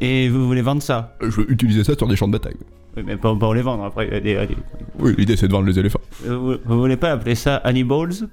Et 0.00 0.28
vous 0.28 0.46
voulez 0.46 0.62
vendre 0.62 0.82
ça 0.82 1.16
Euh, 1.22 1.30
Je 1.30 1.40
veux 1.40 1.50
utiliser 1.50 1.84
ça 1.84 1.94
sur 1.96 2.06
des 2.08 2.16
champs 2.16 2.26
de 2.28 2.32
bataille. 2.32 2.56
Oui, 2.96 3.02
mais 3.06 3.16
pas, 3.16 3.34
pour 3.34 3.54
les 3.54 3.62
vendre. 3.62 3.84
Après, 3.84 4.10
allez, 4.14 4.36
allez. 4.36 4.56
Oui, 4.98 5.14
l'idée 5.18 5.36
c'est 5.36 5.48
de 5.48 5.52
vendre 5.52 5.66
les 5.66 5.78
éléphants. 5.78 6.00
Euh, 6.26 6.36
Vous, 6.36 6.54
vous 6.64 6.80
voulez 6.80 6.96
pas 6.96 7.12
appeler 7.12 7.34
ça 7.34 7.56
Hannibals 7.56 8.28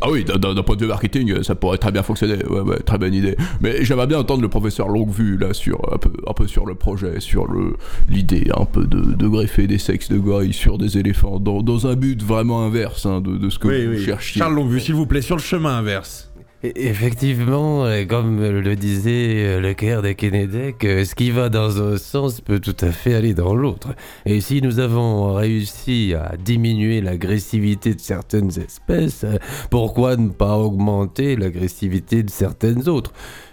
Ah 0.00 0.10
oui, 0.10 0.24
d'un- 0.24 0.38
point 0.62 0.76
de 0.76 0.80
vue 0.82 0.88
marketing, 0.88 1.42
ça 1.42 1.54
pourrait 1.54 1.78
très 1.78 1.92
bien 1.92 2.02
fonctionner. 2.02 2.44
Ouais, 2.46 2.60
ouais, 2.60 2.78
très 2.80 2.98
bonne 2.98 3.14
idée. 3.14 3.36
Mais 3.60 3.84
j'aimerais 3.84 4.06
bien 4.08 4.18
entendre 4.18 4.42
le 4.42 4.48
professeur 4.48 4.88
Longuevue 4.88 5.36
là 5.38 5.52
sur 5.54 5.80
un 5.92 5.98
peu, 5.98 6.10
un 6.26 6.32
peu 6.32 6.46
sur 6.48 6.66
le 6.66 6.74
projet, 6.74 7.20
sur 7.20 7.46
le 7.50 7.76
l'idée 8.08 8.50
un 8.56 8.64
peu 8.64 8.84
de, 8.86 9.00
de 9.00 9.28
greffer 9.28 9.66
des 9.68 9.78
sexes 9.78 10.08
de 10.10 10.18
gorille 10.18 10.52
sur 10.52 10.78
des 10.78 10.98
éléphants 10.98 11.38
dans, 11.40 11.62
dans 11.62 11.86
un 11.86 11.94
but 11.94 12.20
vraiment 12.22 12.64
inverse 12.64 13.06
hein, 13.06 13.20
de, 13.20 13.36
de 13.36 13.48
ce 13.50 13.58
que 13.60 13.68
Oui, 13.68 13.86
vous 13.86 13.92
oui. 13.92 14.04
cherchiez. 14.04 14.40
Charles 14.40 14.54
Longuevue, 14.54 14.80
s'il 14.80 14.94
vous 14.94 15.06
plaît, 15.06 15.22
sur 15.22 15.36
le 15.36 15.42
chemin 15.42 15.76
inverse. 15.78 16.31
Effectivement, 16.64 17.86
euh, 17.86 18.04
comme 18.04 18.40
le 18.40 18.76
disait 18.76 19.44
euh, 19.46 19.60
le 19.60 19.74
Caire 19.74 20.00
de 20.00 20.12
Kennedec, 20.12 20.84
euh, 20.84 21.04
ce 21.04 21.16
qui 21.16 21.32
va 21.32 21.48
dans 21.48 21.82
un 21.82 21.96
sens 21.96 22.40
peut 22.40 22.60
tout 22.60 22.76
à 22.80 22.92
fait 22.92 23.14
aller 23.14 23.34
dans 23.34 23.56
l'autre. 23.56 23.88
Et 24.26 24.40
si 24.40 24.62
nous 24.62 24.78
avons 24.78 25.34
réussi 25.34 26.14
à 26.14 26.36
diminuer 26.36 27.00
l'agressivité 27.00 27.94
de 27.94 28.00
certaines 28.00 28.56
espèces, 28.60 29.24
euh, 29.24 29.38
pourquoi 29.70 30.16
ne 30.16 30.28
pas 30.28 30.56
augmenter 30.56 31.34
l'agressivité 31.34 32.22
de 32.22 32.30
certaines 32.30 32.88
autres? 32.88 33.12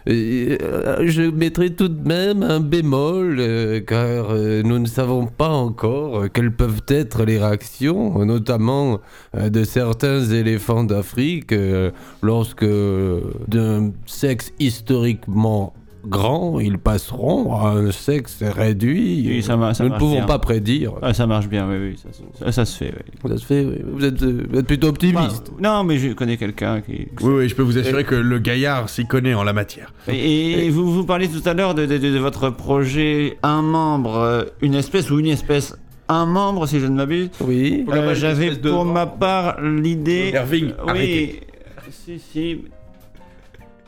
Je 0.10 1.30
mettrai 1.30 1.76
tout 1.76 1.88
de 1.88 2.08
même 2.08 2.42
un 2.42 2.60
bémol, 2.60 3.38
euh, 3.40 3.80
car 3.80 4.32
euh, 4.32 4.64
nous 4.64 4.80
ne 4.80 4.88
savons 4.88 5.28
pas 5.28 5.50
encore 5.50 6.24
euh, 6.24 6.28
quelles 6.28 6.52
peuvent 6.52 6.82
être 6.88 7.26
les 7.26 7.38
réactions, 7.38 8.26
notamment 8.26 9.02
euh, 9.36 9.50
de 9.50 9.64
certains 9.64 10.22
éléphants 10.26 10.84
d'Afrique, 10.84 11.52
euh, 11.52 11.92
lorsque 12.24 12.64
euh, 12.64 13.22
d'un 13.48 13.92
sexe 14.08 14.52
historiquement 14.60 15.74
grand, 16.06 16.60
ils 16.60 16.78
passeront 16.78 17.54
à 17.56 17.70
un 17.72 17.92
sexe 17.92 18.42
réduit. 18.42 19.26
Oui, 19.28 19.44
ça 19.44 19.56
nous 19.56 19.90
ne 19.90 19.98
pouvons 19.98 20.16
bien. 20.18 20.26
pas 20.26 20.40
prédire. 20.40 20.94
Ah, 21.02 21.14
ça 21.14 21.28
marche 21.28 21.48
bien, 21.48 21.68
oui, 21.70 21.76
oui, 21.80 21.96
ça, 22.02 22.10
ça- 22.46 22.52
ça 22.52 22.66
se 22.66 22.78
fait. 22.78 22.94
oui. 22.96 23.30
Ça 23.32 23.38
se 23.38 23.46
fait, 23.46 23.66
oui. 23.66 23.78
vous, 23.86 24.06
êtes, 24.06 24.22
euh, 24.24 24.44
vous 24.50 24.60
êtes 24.60 24.66
plutôt 24.68 24.88
optimiste. 24.88 25.52
Non, 25.62 25.84
mais 25.84 25.98
je 25.98 26.14
connais 26.14 26.38
quelqu'un 26.38 26.82
qui. 26.82 27.08
Oui, 27.22 27.34
oui, 27.34 27.50
je 27.50 27.56
peux 27.56 27.64
vous 27.64 27.78
assurer 27.78 28.04
que 28.04 28.16
le 28.16 28.40
gaillard 28.40 28.90
s'y 28.90 29.06
connaît 29.06 29.34
en 29.34 29.44
la 29.44 29.54
matière. 29.54 29.94
Et, 30.08 30.66
et 30.66 30.70
vous, 30.70 30.92
vous 30.92 31.04
parliez 31.06 31.28
tout 31.28 31.48
à 31.48 31.54
l'heure 31.54 31.76
de, 31.76 31.86
de- 31.86 31.98
de- 31.98 32.12
de 32.14 32.20
votre 32.20 32.50
projet 32.50 33.38
un 33.44 33.62
membre, 33.62 34.16
euh, 34.18 34.44
une 34.62 34.76
espèce 34.76 35.10
ou 35.12 35.20
une 35.20 35.28
espèce 35.28 35.76
un 36.08 36.26
membre, 36.26 36.66
si 36.68 36.80
je 36.80 36.88
ne 36.88 36.96
m'abuse. 36.96 37.30
Oui. 37.42 37.86
Euh, 37.88 38.16
J'avais 38.16 38.52
pour 38.56 38.84
ma 38.86 39.06
part 39.06 39.62
l'idée. 39.62 40.32
Irving, 40.34 40.68
Oui. 40.68 40.74
arrêtez. 40.90 41.42
Si, 41.92 42.20
si. 42.20 42.62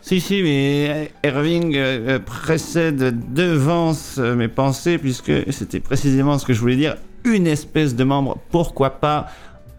Si, 0.01 0.19
si, 0.19 0.41
mais 0.41 1.11
Irving 1.23 1.75
euh, 1.75 2.15
euh, 2.15 2.19
précède, 2.19 3.33
devance 3.33 4.17
euh, 4.17 4.35
mes 4.35 4.47
pensées, 4.47 4.97
puisque 4.97 5.31
c'était 5.51 5.79
précisément 5.79 6.39
ce 6.39 6.45
que 6.45 6.53
je 6.53 6.59
voulais 6.59 6.75
dire. 6.75 6.95
Une 7.23 7.45
espèce 7.45 7.95
de 7.95 8.03
membre, 8.03 8.39
pourquoi 8.49 8.99
pas 8.99 9.27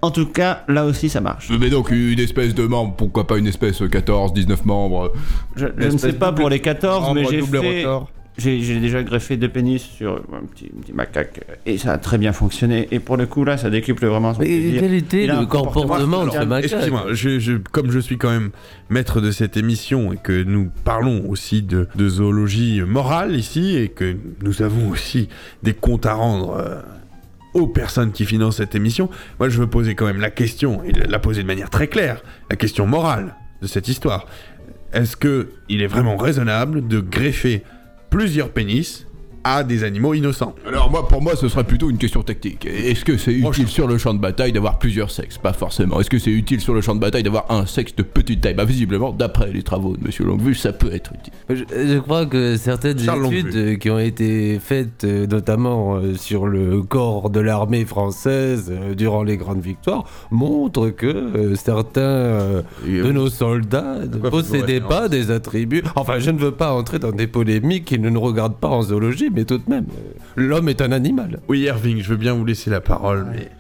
En 0.00 0.12
tout 0.12 0.26
cas, 0.26 0.62
là 0.69 0.85
aussi, 0.85 1.09
ça 1.09 1.21
marche. 1.21 1.50
Mais 1.50 1.71
donc 1.71 1.91
une 1.91 2.21
espèce 2.21 2.55
de 2.55 2.64
membre, 2.64 2.95
pourquoi 2.97 3.26
pas 3.26 3.37
une 3.37 3.49
espèce 3.49 3.83
euh, 3.83 3.88
14, 3.88 4.33
19 4.33 4.64
membres? 4.64 5.12
Je, 5.57 5.67
je 5.76 5.88
ne 5.88 5.99
sais 5.99 6.12
pas 6.12 6.33
pour 6.33 6.49
les 6.49 6.61
14, 6.61 7.12
mais 7.14 7.25
j'ai 7.25 7.43
fait... 7.43 7.85
rotor. 7.85 8.09
J'ai 8.39 8.81
déjà 8.81 9.03
greffé 9.03 9.37
deux 9.37 9.51
pénis 9.51 9.83
sur 9.83 10.15
un 10.33 10.47
petit, 10.47 10.71
macaque 10.95 11.41
et 11.67 11.77
ça 11.77 11.93
a 11.93 11.99
très 11.99 12.17
bien 12.17 12.33
fonctionné. 12.33 12.89
Et 12.91 12.99
pour 12.99 13.19
le 13.19 13.27
coup, 13.27 13.45
là, 13.45 13.59
ça 13.59 13.69
décuple 13.69 14.07
vraiment 14.07 14.33
son 14.33 14.41
Mais 14.41 14.47
plaisir. 14.47 14.81
quel 14.81 14.95
était 14.95 15.27
le 15.27 15.45
comportement 15.45 16.25
de 16.25 16.31
ce 16.31 16.39
macaque 16.45 16.65
Excusez-moi, 16.73 17.07
je- 17.12 17.39
je- 17.39 17.59
comme 17.59 17.91
je 17.91 17.99
suis 17.99 18.17
quand 18.17 18.31
même 18.31 18.51
maître 18.89 19.21
de 19.21 19.31
cette 19.33 19.59
émission 19.59 20.15
et 20.15 20.17
que 20.17 20.43
nous 20.45 20.71
parlons 20.85 21.29
aussi 21.29 21.61
de, 21.61 21.89
de 21.95 22.09
zoologie 22.09 22.81
morale 22.81 23.37
ici 23.37 23.77
et 23.77 23.89
que 23.89 24.17
nous 24.43 24.62
avons 24.62 24.89
aussi 24.89 25.29
des 25.62 25.75
comptes 25.75 26.07
à 26.07 26.15
rendre 26.15 26.57
euh, 26.57 26.81
aux 27.53 27.67
personnes 27.67 28.12
qui 28.12 28.25
financent 28.25 28.57
cette 28.57 28.75
émission, 28.75 29.11
moi 29.41 29.51
je 29.51 29.59
veux 29.59 29.67
poser 29.67 29.95
quand 29.95 30.07
même 30.07 30.21
la 30.21 30.31
question 30.31 30.83
et 30.85 30.93
la 30.93 31.19
poser 31.19 31.43
de 31.43 31.47
manière 31.47 31.69
très 31.69 31.87
claire, 31.87 32.23
la 32.49 32.57
question 32.57 32.87
morale 32.87 33.35
de 33.61 33.67
cette 33.67 33.89
histoire. 33.89 34.25
Est-ce 34.95 35.19
que 35.19 35.51
il 35.69 35.83
est 35.83 35.87
vraiment 35.87 36.17
raisonnable 36.17 36.89
de 36.89 37.01
greffer 37.01 37.62
plusieurs 38.12 38.50
pénis 38.50 39.07
à 39.45 39.65
des 39.65 39.85
animaux 39.85 40.15
innocents 40.15 40.55
Alors 40.67 40.91
moi, 40.91 41.09
pour 41.09 41.23
moi, 41.23 41.35
ce 41.37 41.49
serait 41.49 41.65
plutôt 41.65 41.91
une 41.91 41.99
question 41.99 42.23
tactique. 42.23 42.67
Est-ce 42.67 43.05
que 43.05 43.17
c'est 43.17 43.33
utile 43.33 43.69
sur 43.69 43.87
le 43.87 43.99
champ 43.99 44.15
de 44.15 44.19
bataille 44.21 44.53
d'avoir 44.53 44.79
plusieurs 44.79 45.11
sexes? 45.11 45.39
Pas 45.39 45.53
forcément. 45.53 46.01
Est-ce 46.01 46.11
que 46.11 46.19
c'est 46.19 46.31
utile 46.31 46.61
sur 46.61 46.75
le 46.75 46.81
champ 46.81 46.95
de 46.95 47.01
bataille 47.01 47.23
d'avoir 47.23 47.51
un 47.51 47.67
sexe 47.67 47.95
de 47.97 48.03
petite 48.03 48.41
taille? 48.43 48.55
Bah 48.55 48.65
visiblement, 48.65 49.13
d'après 49.13 49.53
les 49.53 49.63
travaux 49.63 49.97
de 49.97 50.05
Monsieur 50.05 50.25
Longuevue, 50.25 50.55
ça 50.55 50.73
peut 50.73 50.93
être 50.93 51.13
utile. 51.15 51.33
Je, 51.51 51.93
je 51.93 51.99
crois 51.99 52.27
que 52.27 52.57
certaines 52.57 52.99
Charles 52.99 53.27
études 53.27 53.47
Longuevue. 53.47 53.73
euh, 53.75 53.77
qui 53.77 53.91
ont 53.91 53.99
été 53.99 54.59
faites, 54.61 55.05
euh, 55.05 55.27
notamment 55.27 55.97
euh, 55.97 56.15
sur 56.15 56.47
le 56.47 56.83
corps 56.83 57.31
de 57.31 57.41
l'armée 57.41 57.85
française 57.85 58.73
durant 58.97 59.23
les 59.23 59.37
grandes 59.37 59.63
victoires, 59.63 60.05
montrent 60.31 60.89
que 60.91 61.55
certains 61.57 62.63
de 62.87 63.13
nos 63.13 63.29
soldats 63.29 63.99
ne 64.01 64.29
possédaient 64.31 64.81
pas 64.81 65.09
des 65.09 65.31
attributs. 65.31 65.83
Enfin, 65.97 66.19
je 66.19 66.31
ne 66.31 66.39
veux 66.39 66.53
pas 66.53 66.73
entrer 66.73 66.99
dans 66.99 67.13
des 67.13 67.27
polémiques 67.27 67.85
qui 67.87 67.99
ne 67.99 68.09
nous 68.09 68.21
regardent 68.21 68.57
pas 68.57 68.69
en 68.69 68.83
zoologie, 68.83 69.31
mais 69.35 69.45
tout 69.45 69.59
de 69.59 69.69
même, 69.69 69.87
euh, 69.91 70.12
l'homme 70.37 70.69
est 70.69 70.81
un 70.81 70.93
animal. 70.93 71.41
Oui, 71.49 71.61
Irving, 71.61 72.01
je 72.03 72.09
veux 72.11 72.17
bien 72.17 72.35
vous 72.35 72.45
laisser 72.45 72.71
la 72.71 72.81
parole, 72.81 73.27
mais 73.31 73.51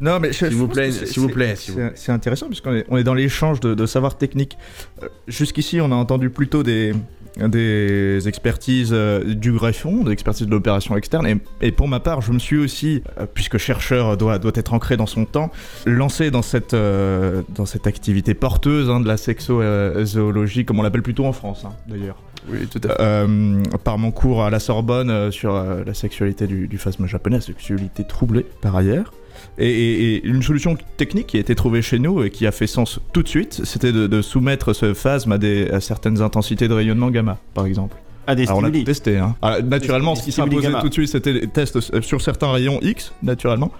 Non, 0.00 0.18
mais 0.18 0.32
S'il 0.32 0.48
vous 0.54 0.66
plaît, 0.68 0.90
s'il 0.92 1.20
vous 1.20 1.28
plaît, 1.28 1.54
c'est- 1.56 2.10
intéressant 2.12 2.46
puisqu'on 2.46 2.74
est, 2.74 2.86
on 2.88 2.96
est 2.96 3.04
dans 3.04 3.12
l'échange 3.14 3.60
de, 3.60 3.74
de 3.74 3.84
savoir 3.86 4.16
technique. 4.16 4.56
Euh, 5.02 5.08
Jusqu'ici, 5.28 5.78
on 5.80 5.92
a 5.92 5.94
entendu 5.94 6.30
plutôt 6.30 6.62
des, 6.62 6.94
des 7.36 8.26
expertises 8.26 8.90
euh, 8.94 9.34
du 9.34 9.52
greffon, 9.52 10.02
des 10.04 10.12
expertises 10.12 10.46
de 10.46 10.50
l'opération 10.52 10.96
externe. 10.96 11.26
Et, 11.26 11.36
et 11.60 11.70
pour 11.70 11.86
ma 11.86 12.00
part, 12.00 12.22
je 12.22 12.32
me 12.32 12.38
suis 12.38 12.56
aussi, 12.56 13.02
euh, 13.18 13.26
puisque 13.32 13.58
chercheur 13.58 14.16
doit, 14.16 14.38
doit 14.38 14.52
être 14.54 14.72
ancré 14.72 14.96
dans 14.96 15.04
son 15.06 15.26
temps, 15.26 15.50
lancé 15.84 16.30
dans 16.30 16.40
cette, 16.42 16.72
euh, 16.72 17.42
dans 17.54 17.66
cette 17.66 17.86
activité 17.86 18.32
porteuse 18.32 18.88
hein, 18.88 19.00
de 19.00 19.06
la 19.06 19.18
sexo-zoologie, 19.18 20.64
comme 20.64 20.78
on 20.78 20.82
l'appelle 20.82 21.02
plutôt 21.02 21.26
en 21.26 21.32
France, 21.32 21.64
hein, 21.66 21.72
d'ailleurs. 21.88 22.16
Oui, 22.48 22.66
tout 22.66 22.80
à 22.84 22.88
fait. 22.88 22.96
Euh, 23.00 23.62
par 23.84 23.98
mon 23.98 24.10
cours 24.10 24.42
à 24.44 24.50
la 24.50 24.58
Sorbonne 24.60 25.10
euh, 25.10 25.30
sur 25.30 25.54
euh, 25.54 25.82
la 25.84 25.94
sexualité 25.94 26.46
du, 26.46 26.68
du 26.68 26.78
phasme 26.78 27.06
japonais, 27.06 27.36
la 27.36 27.42
sexualité 27.42 28.04
troublée 28.04 28.46
par 28.62 28.76
ailleurs. 28.76 29.12
Et, 29.58 29.68
et- 29.68 30.14
et 30.16 30.24
une 30.26 30.42
solution 30.42 30.76
technique 30.96 31.26
qui 31.28 31.36
a 31.36 31.40
été 31.40 31.54
trouvée 31.54 31.82
chez 31.82 31.98
nous 31.98 32.22
et 32.22 32.30
qui 32.30 32.46
a 32.46 32.52
fait 32.52 32.66
sens 32.66 33.00
tout 33.12 33.22
de 33.22 33.28
suite, 33.28 33.60
c'était 33.64 33.92
de, 33.92 34.06
de 34.06 34.22
soumettre 34.22 34.72
ce 34.74 34.92
phasme 34.94 35.32
à, 35.32 35.38
des, 35.38 35.68
à 35.70 35.80
certaines 35.80 36.20
intensités 36.22 36.68
de 36.68 36.74
rayonnement 36.74 37.10
gamma, 37.10 37.38
par 37.54 37.66
exemple. 37.66 37.96
À 38.26 38.34
des 38.34 38.46
Alors 38.46 38.58
on 38.58 38.64
a 38.64 38.70
tout 38.70 38.82
testé. 38.84 39.16
Hein. 39.18 39.34
Alors, 39.42 39.62
naturellement, 39.64 40.12
Des 40.14 40.20
ce 40.20 40.24
qui 40.24 40.32
s'imposait 40.32 40.70
tout 40.80 40.88
de 40.88 40.92
suite, 40.92 41.08
c'était 41.08 41.32
les 41.32 41.46
tests 41.46 42.00
sur 42.02 42.20
certains 42.20 42.50
rayons 42.52 42.78
X, 42.82 43.12
naturellement. 43.22 43.72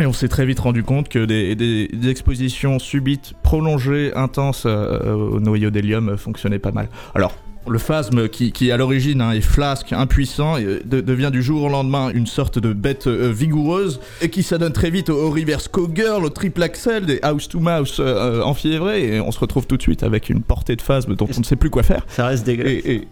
Et 0.00 0.06
on 0.06 0.12
s'est 0.12 0.28
très 0.28 0.46
vite 0.46 0.60
rendu 0.60 0.82
compte 0.82 1.08
que 1.08 1.24
des, 1.24 1.54
des- 1.56 1.88
des 1.88 2.08
expositions 2.08 2.78
subites, 2.78 3.34
prolongées, 3.42 4.12
intenses 4.14 4.64
euh, 4.66 5.12
au 5.14 5.40
noyau 5.40 5.70
d'hélium 5.70 6.10
euh, 6.10 6.16
fonctionnaient 6.16 6.58
pas 6.58 6.72
mal. 6.72 6.88
Alors, 7.14 7.34
le 7.68 7.78
phasme 7.78 8.28
qui, 8.28 8.52
qui 8.52 8.72
à 8.72 8.76
l'origine 8.76 9.20
hein, 9.20 9.32
est 9.32 9.40
flasque, 9.42 9.92
impuissant, 9.92 10.56
et, 10.56 10.64
euh, 10.64 10.80
de- 10.84 11.00
devient 11.00 11.30
du 11.32 11.42
jour 11.42 11.62
au 11.64 11.68
lendemain 11.68 12.10
une 12.12 12.26
sorte 12.26 12.58
de 12.58 12.72
bête 12.72 13.06
euh, 13.06 13.30
vigoureuse 13.30 14.00
et 14.22 14.30
qui 14.30 14.42
s'adonne 14.42 14.72
très 14.72 14.90
vite 14.90 15.10
au, 15.10 15.26
au 15.26 15.30
reverse 15.30 15.68
cowgirl, 15.68 16.24
au 16.24 16.30
triple 16.30 16.62
axel, 16.62 17.06
des 17.06 17.18
house 17.22 17.48
to 17.48 17.60
mouse 17.60 17.96
euh, 18.00 18.42
enfiévrés 18.42 19.14
et 19.16 19.20
on 19.20 19.30
se 19.30 19.38
retrouve 19.38 19.66
tout 19.66 19.76
de 19.76 19.82
suite 19.82 20.02
avec 20.02 20.30
une 20.30 20.42
portée 20.42 20.74
de 20.76 20.82
phasme 20.82 21.14
dont 21.16 21.26
on 21.36 21.40
ne 21.40 21.44
sait 21.44 21.56
plus 21.56 21.70
quoi 21.70 21.82
faire. 21.82 22.04
Ça 22.08 22.26
reste 22.26 22.44
dégueulasse. 22.46 22.72
Et, 22.84 22.92
et- 22.94 23.08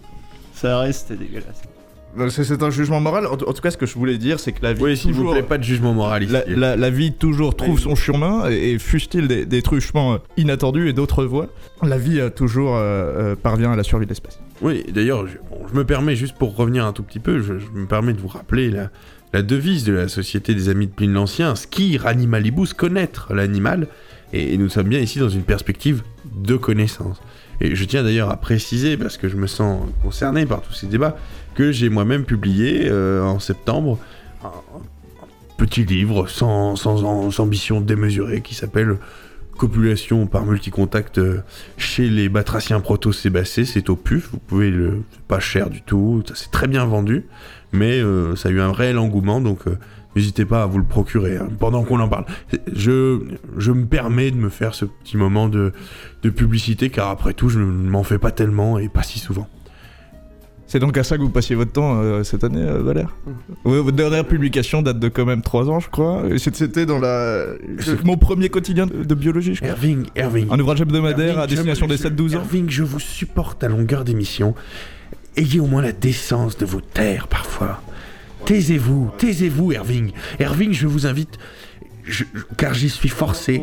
Ça 0.55 0.79
reste 0.79 1.13
dégueulasse. 1.13 1.63
C'est 2.31 2.63
un 2.63 2.71
jugement 2.71 3.01
moral. 3.01 3.27
En, 3.27 3.37
tout 3.37 3.53
cas, 3.63 3.71
ce 3.71 3.77
que 3.77 3.87
je 3.87 3.95
voulais 3.95 4.19
dire, 4.19 4.41
c'est 4.41 4.53
que 4.53 4.63
la 4.63 4.73
vie 4.73 4.83
oui, 4.83 4.97
s'il 4.97 5.13
vous 5.13 5.31
plaît, 5.31 5.43
pas 5.43 5.59
de 5.59 5.63
jugement 5.63 5.93
moral 5.95 6.23
ici. 6.25 6.33
la, 6.33 6.45
la- 6.47 6.77
la 6.77 6.91
vie 6.91 7.13
toujours 7.13 7.55
trouve 7.55 7.79
son 7.79 7.95
chemin 7.95 8.51
et, 8.51 8.73
et 8.73 8.79
fût-il 8.79 9.29
des, 9.29 9.45
des 9.47 9.63
truchements 9.63 10.15
euh, 10.15 10.19
inattendus 10.37 10.89
et 10.89 10.93
d'autres 10.93 11.25
voies, 11.25 11.49
la 11.83 11.99
vie 11.99 12.19
euh, 12.19 12.31
toujours 12.31 12.75
euh, 12.77 12.81
euh, 12.81 13.37
parvient 13.37 13.71
à 13.73 13.77
la 13.77 13.83
survie 13.85 14.07
de 14.07 14.11
l'espèce. 14.11 14.41
Oui, 14.63 14.85
d'ailleurs, 14.93 15.27
je, 15.27 15.37
bon, 15.51 15.61
je 15.71 15.75
me 15.77 15.85
permets, 15.85 16.17
juste 16.17 16.37
pour 16.37 16.57
revenir 16.57 16.85
un 16.87 16.93
tout 16.93 17.03
petit 17.05 17.21
peu, 17.21 17.41
je, 17.41 17.59
je 17.59 17.67
me 17.79 17.87
permets 17.87 18.15
de 18.15 18.21
vous 18.21 18.29
rappeler 18.29 18.71
la, 18.71 18.91
la 19.33 19.43
devise 19.43 19.85
de 19.85 19.93
la 19.93 20.09
Société 20.09 20.55
des 20.55 20.69
Amis 20.71 20.87
de 20.89 20.93
Pline 20.93 21.13
l'Ancien, 21.13 21.55
Skir 21.55 22.07
animalibus, 22.07 22.73
connaître 22.73 23.33
l'animal, 23.35 23.87
et, 24.33 24.55
et 24.55 24.59
nous 24.59 24.69
sommes 24.71 24.89
bien 24.89 24.99
ici 25.01 25.19
dans 25.21 25.29
une 25.29 25.43
perspective 25.43 26.03
de 26.35 26.57
connaissance. 26.57 27.21
Et 27.61 27.75
je 27.75 27.85
tiens 27.85 28.03
d'ailleurs 28.05 28.31
à 28.31 28.37
préciser, 28.37 28.97
parce 28.97 29.17
que 29.17 29.29
je 29.29 29.37
me 29.37 29.47
sens 29.47 29.81
concerné 30.03 30.47
par 30.47 30.61
tous 30.63 30.73
ces 30.73 30.87
débats, 30.87 31.17
que 31.59 31.73
j'ai 31.73 31.89
moi-même 31.89 32.25
publié 32.25 32.83
euh, 32.85 33.21
en 33.25 33.41
septembre 33.41 33.99
un, 34.45 34.53
petit 35.57 35.85
livre 35.85 36.29
sans, 36.29 36.77
sans, 36.77 36.99
sans 37.33 37.41
ambition 37.41 37.81
démesurée 37.81 38.43
qui 38.43 38.55
s'appelle 38.55 38.97
Copulation 39.57 40.29
par 40.29 40.47
multicontact 40.47 41.19
euh, 41.19 41.41
chez 41.77 42.09
les 42.09 42.29
batraciens 42.29 42.79
proto-sébacés, 42.79 43.65
c'est 43.65 43.91
au 43.91 43.97
PUF, 43.97 44.31
vous 44.31 44.39
pouvez 44.39 44.71
le. 44.71 45.03
C'est 45.11 45.23
pas 45.23 45.41
cher 45.41 45.69
du 45.69 45.83
tout, 45.83 46.23
ça 46.29 46.35
c'est 46.37 46.53
très 46.53 46.69
bien 46.69 46.85
vendu, 46.85 47.25
mais 47.73 48.01
euh, 48.01 48.37
ça 48.37 48.51
a 48.51 48.53
eu 48.53 48.61
un 48.61 48.71
réel 48.71 48.97
engouement 48.97 49.41
donc 49.41 49.63
n'hésitez 50.15 50.45
pas 50.45 50.63
à 50.63 50.67
vous 50.67 50.79
le 50.79 50.85
procurer 50.85 51.39
hein, 51.39 51.49
pendant 51.59 51.83
qu'on 51.83 51.99
en 51.99 52.09
parle. 52.09 52.27
Je, 52.73 53.19
je 53.57 53.73
me 53.73 53.85
permets 53.87 54.31
de 54.31 54.37
me 54.37 54.49
faire 54.49 54.77
ce 54.77 54.85
petit 54.85 55.17
moment 55.17 55.49
de, 55.49 55.73
de 56.23 56.31
publicité 56.31 56.89
car 56.89 57.09
après 57.09 57.35
tout 57.35 57.49
je 57.49 57.59
ne 57.59 57.65
m'en 57.65 58.05
fais 58.05 58.19
pas 58.19 58.31
tellement 58.31 58.79
et 58.79 58.89
pas 58.89 59.03
si 59.03 59.19
souvent. 59.19 59.49
C'est 60.71 60.79
donc 60.81 60.97
à 60.99 61.03
ça 61.03 61.17
que 61.17 61.23
vous 61.23 61.31
passiez 61.31 61.57
votre 61.57 61.73
temps 61.73 61.99
euh, 62.01 62.23
cette 62.23 62.45
année, 62.45 62.61
euh, 62.63 62.83
Valère 62.83 63.17
Ouais, 63.65 63.81
Votre 63.81 63.97
dernière 63.97 64.27
publication 64.27 64.83
date 64.83 64.99
de 65.01 65.09
quand 65.09 65.25
même 65.25 65.41
3 65.43 65.71
ans, 65.71 65.81
je 65.81 65.89
crois. 65.89 66.25
C'était 66.37 66.85
dans 66.85 66.99
la... 66.99 67.45
mon 68.05 68.19
premier 68.19 68.51
quotidien 68.51 68.87
de, 68.87 69.03
de 69.03 69.15
biologie, 69.15 69.55
je 69.55 69.61
crois. 69.61 69.71
Irving, 69.71 70.05
Irving. 70.15 70.47
Un 70.51 70.61
ouvrage 70.61 70.83
hebdomadaire 70.83 71.29
Irving, 71.37 71.43
à 71.43 71.47
destination 71.47 71.87
des 71.87 71.97
7-12 71.97 72.37
ans. 72.37 72.41
Irving, 72.41 72.67
je 72.69 72.83
vous 72.83 73.01
supporte 73.01 73.65
à 73.65 73.69
longueur 73.69 74.05
d'émission. 74.05 74.55
Ayez 75.37 75.59
au 75.59 75.67
moins 75.67 75.81
la 75.83 75.93
décence 75.93 76.59
de 76.59 76.67
vous 76.67 76.83
taire 76.83 77.29
parfois. 77.29 77.81
Taisez-vous, 78.45 79.11
taisez-vous, 79.17 79.73
Irving. 79.73 80.13
Irving, 80.39 80.73
je 80.75 80.87
vous 80.87 81.07
invite, 81.07 81.39
je- 82.05 82.25
car 82.59 82.75
j'y 82.75 82.91
suis 82.91 83.09
forcé, 83.09 83.63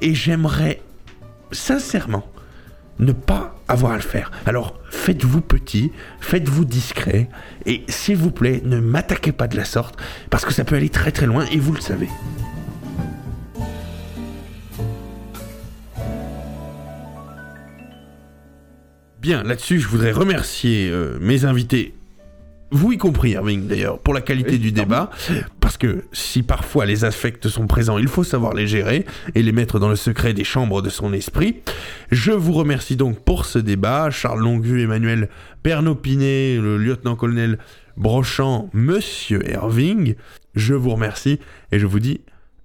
et 0.00 0.14
j'aimerais 0.14 0.80
sincèrement 1.50 2.24
ne 2.98 3.12
pas 3.12 3.55
avoir 3.68 3.92
à 3.92 3.96
le 3.96 4.02
faire. 4.02 4.30
Alors 4.46 4.78
faites-vous 4.90 5.40
petit, 5.40 5.92
faites-vous 6.20 6.64
discret, 6.64 7.28
et 7.64 7.84
s'il 7.88 8.16
vous 8.16 8.30
plaît, 8.30 8.62
ne 8.64 8.80
m'attaquez 8.80 9.32
pas 9.32 9.48
de 9.48 9.56
la 9.56 9.64
sorte, 9.64 9.98
parce 10.30 10.44
que 10.44 10.52
ça 10.52 10.64
peut 10.64 10.76
aller 10.76 10.88
très 10.88 11.12
très 11.12 11.26
loin, 11.26 11.44
et 11.52 11.58
vous 11.58 11.72
le 11.72 11.80
savez. 11.80 12.08
Bien, 19.20 19.42
là-dessus, 19.42 19.80
je 19.80 19.88
voudrais 19.88 20.12
remercier 20.12 20.88
euh, 20.88 21.18
mes 21.20 21.44
invités 21.44 21.95
vous 22.72 22.92
y 22.92 22.98
compris, 22.98 23.30
Irving, 23.30 23.68
d'ailleurs, 23.68 24.00
pour 24.00 24.12
la 24.12 24.20
qualité 24.20 24.58
du 24.58 24.72
débat, 24.72 25.10
parce 25.60 25.76
que 25.76 26.04
si 26.12 26.42
parfois 26.42 26.84
les 26.84 27.04
affects 27.04 27.46
sont 27.48 27.66
présents, 27.66 27.98
il 27.98 28.08
faut 28.08 28.24
savoir 28.24 28.54
les 28.54 28.66
gérer 28.66 29.06
et 29.34 29.42
les 29.42 29.52
mettre 29.52 29.78
dans 29.78 29.88
le 29.88 29.96
secret 29.96 30.34
des 30.34 30.42
chambres 30.42 30.82
de 30.82 30.88
son 30.88 31.12
esprit. 31.12 31.62
Je 32.10 32.32
vous 32.32 32.52
remercie 32.52 32.96
donc 32.96 33.20
pour 33.20 33.46
ce 33.46 33.60
débat, 33.60 34.10
Charles 34.10 34.40
Longu, 34.40 34.82
Emmanuel 34.82 35.28
Pernopinet, 35.62 36.56
le 36.56 36.76
lieutenant-colonel 36.76 37.58
Brochant, 37.96 38.68
Monsieur 38.72 39.48
Irving. 39.48 40.16
Je 40.54 40.74
vous 40.74 40.90
remercie 40.90 41.38
et 41.70 41.78
je 41.78 41.86
vous 41.86 42.00
dis 42.00 42.20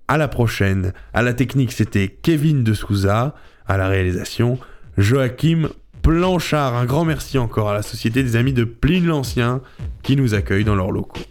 à 0.08 0.18
la 0.18 0.28
prochaine. 0.28 0.94
À 1.14 1.22
la 1.22 1.34
technique, 1.34 1.72
c'était 1.72 2.08
Kevin 2.08 2.64
de 2.64 2.74
Souza, 2.74 3.36
à 3.68 3.78
la 3.78 3.88
réalisation, 3.88 4.58
Joachim 4.98 5.70
Planchard. 6.02 6.76
Un 6.76 6.86
grand 6.86 7.06
merci 7.06 7.38
encore 7.38 7.70
à 7.70 7.74
la 7.74 7.82
Société 7.82 8.24
des 8.24 8.36
Amis 8.36 8.54
de 8.54 8.64
Pline 8.64 9.06
l'Ancien 9.06 9.62
qui 10.04 10.16
nous 10.16 10.34
accueille 10.34 10.64
dans 10.64 10.76
leurs 10.76 10.92
locaux. 10.92 11.22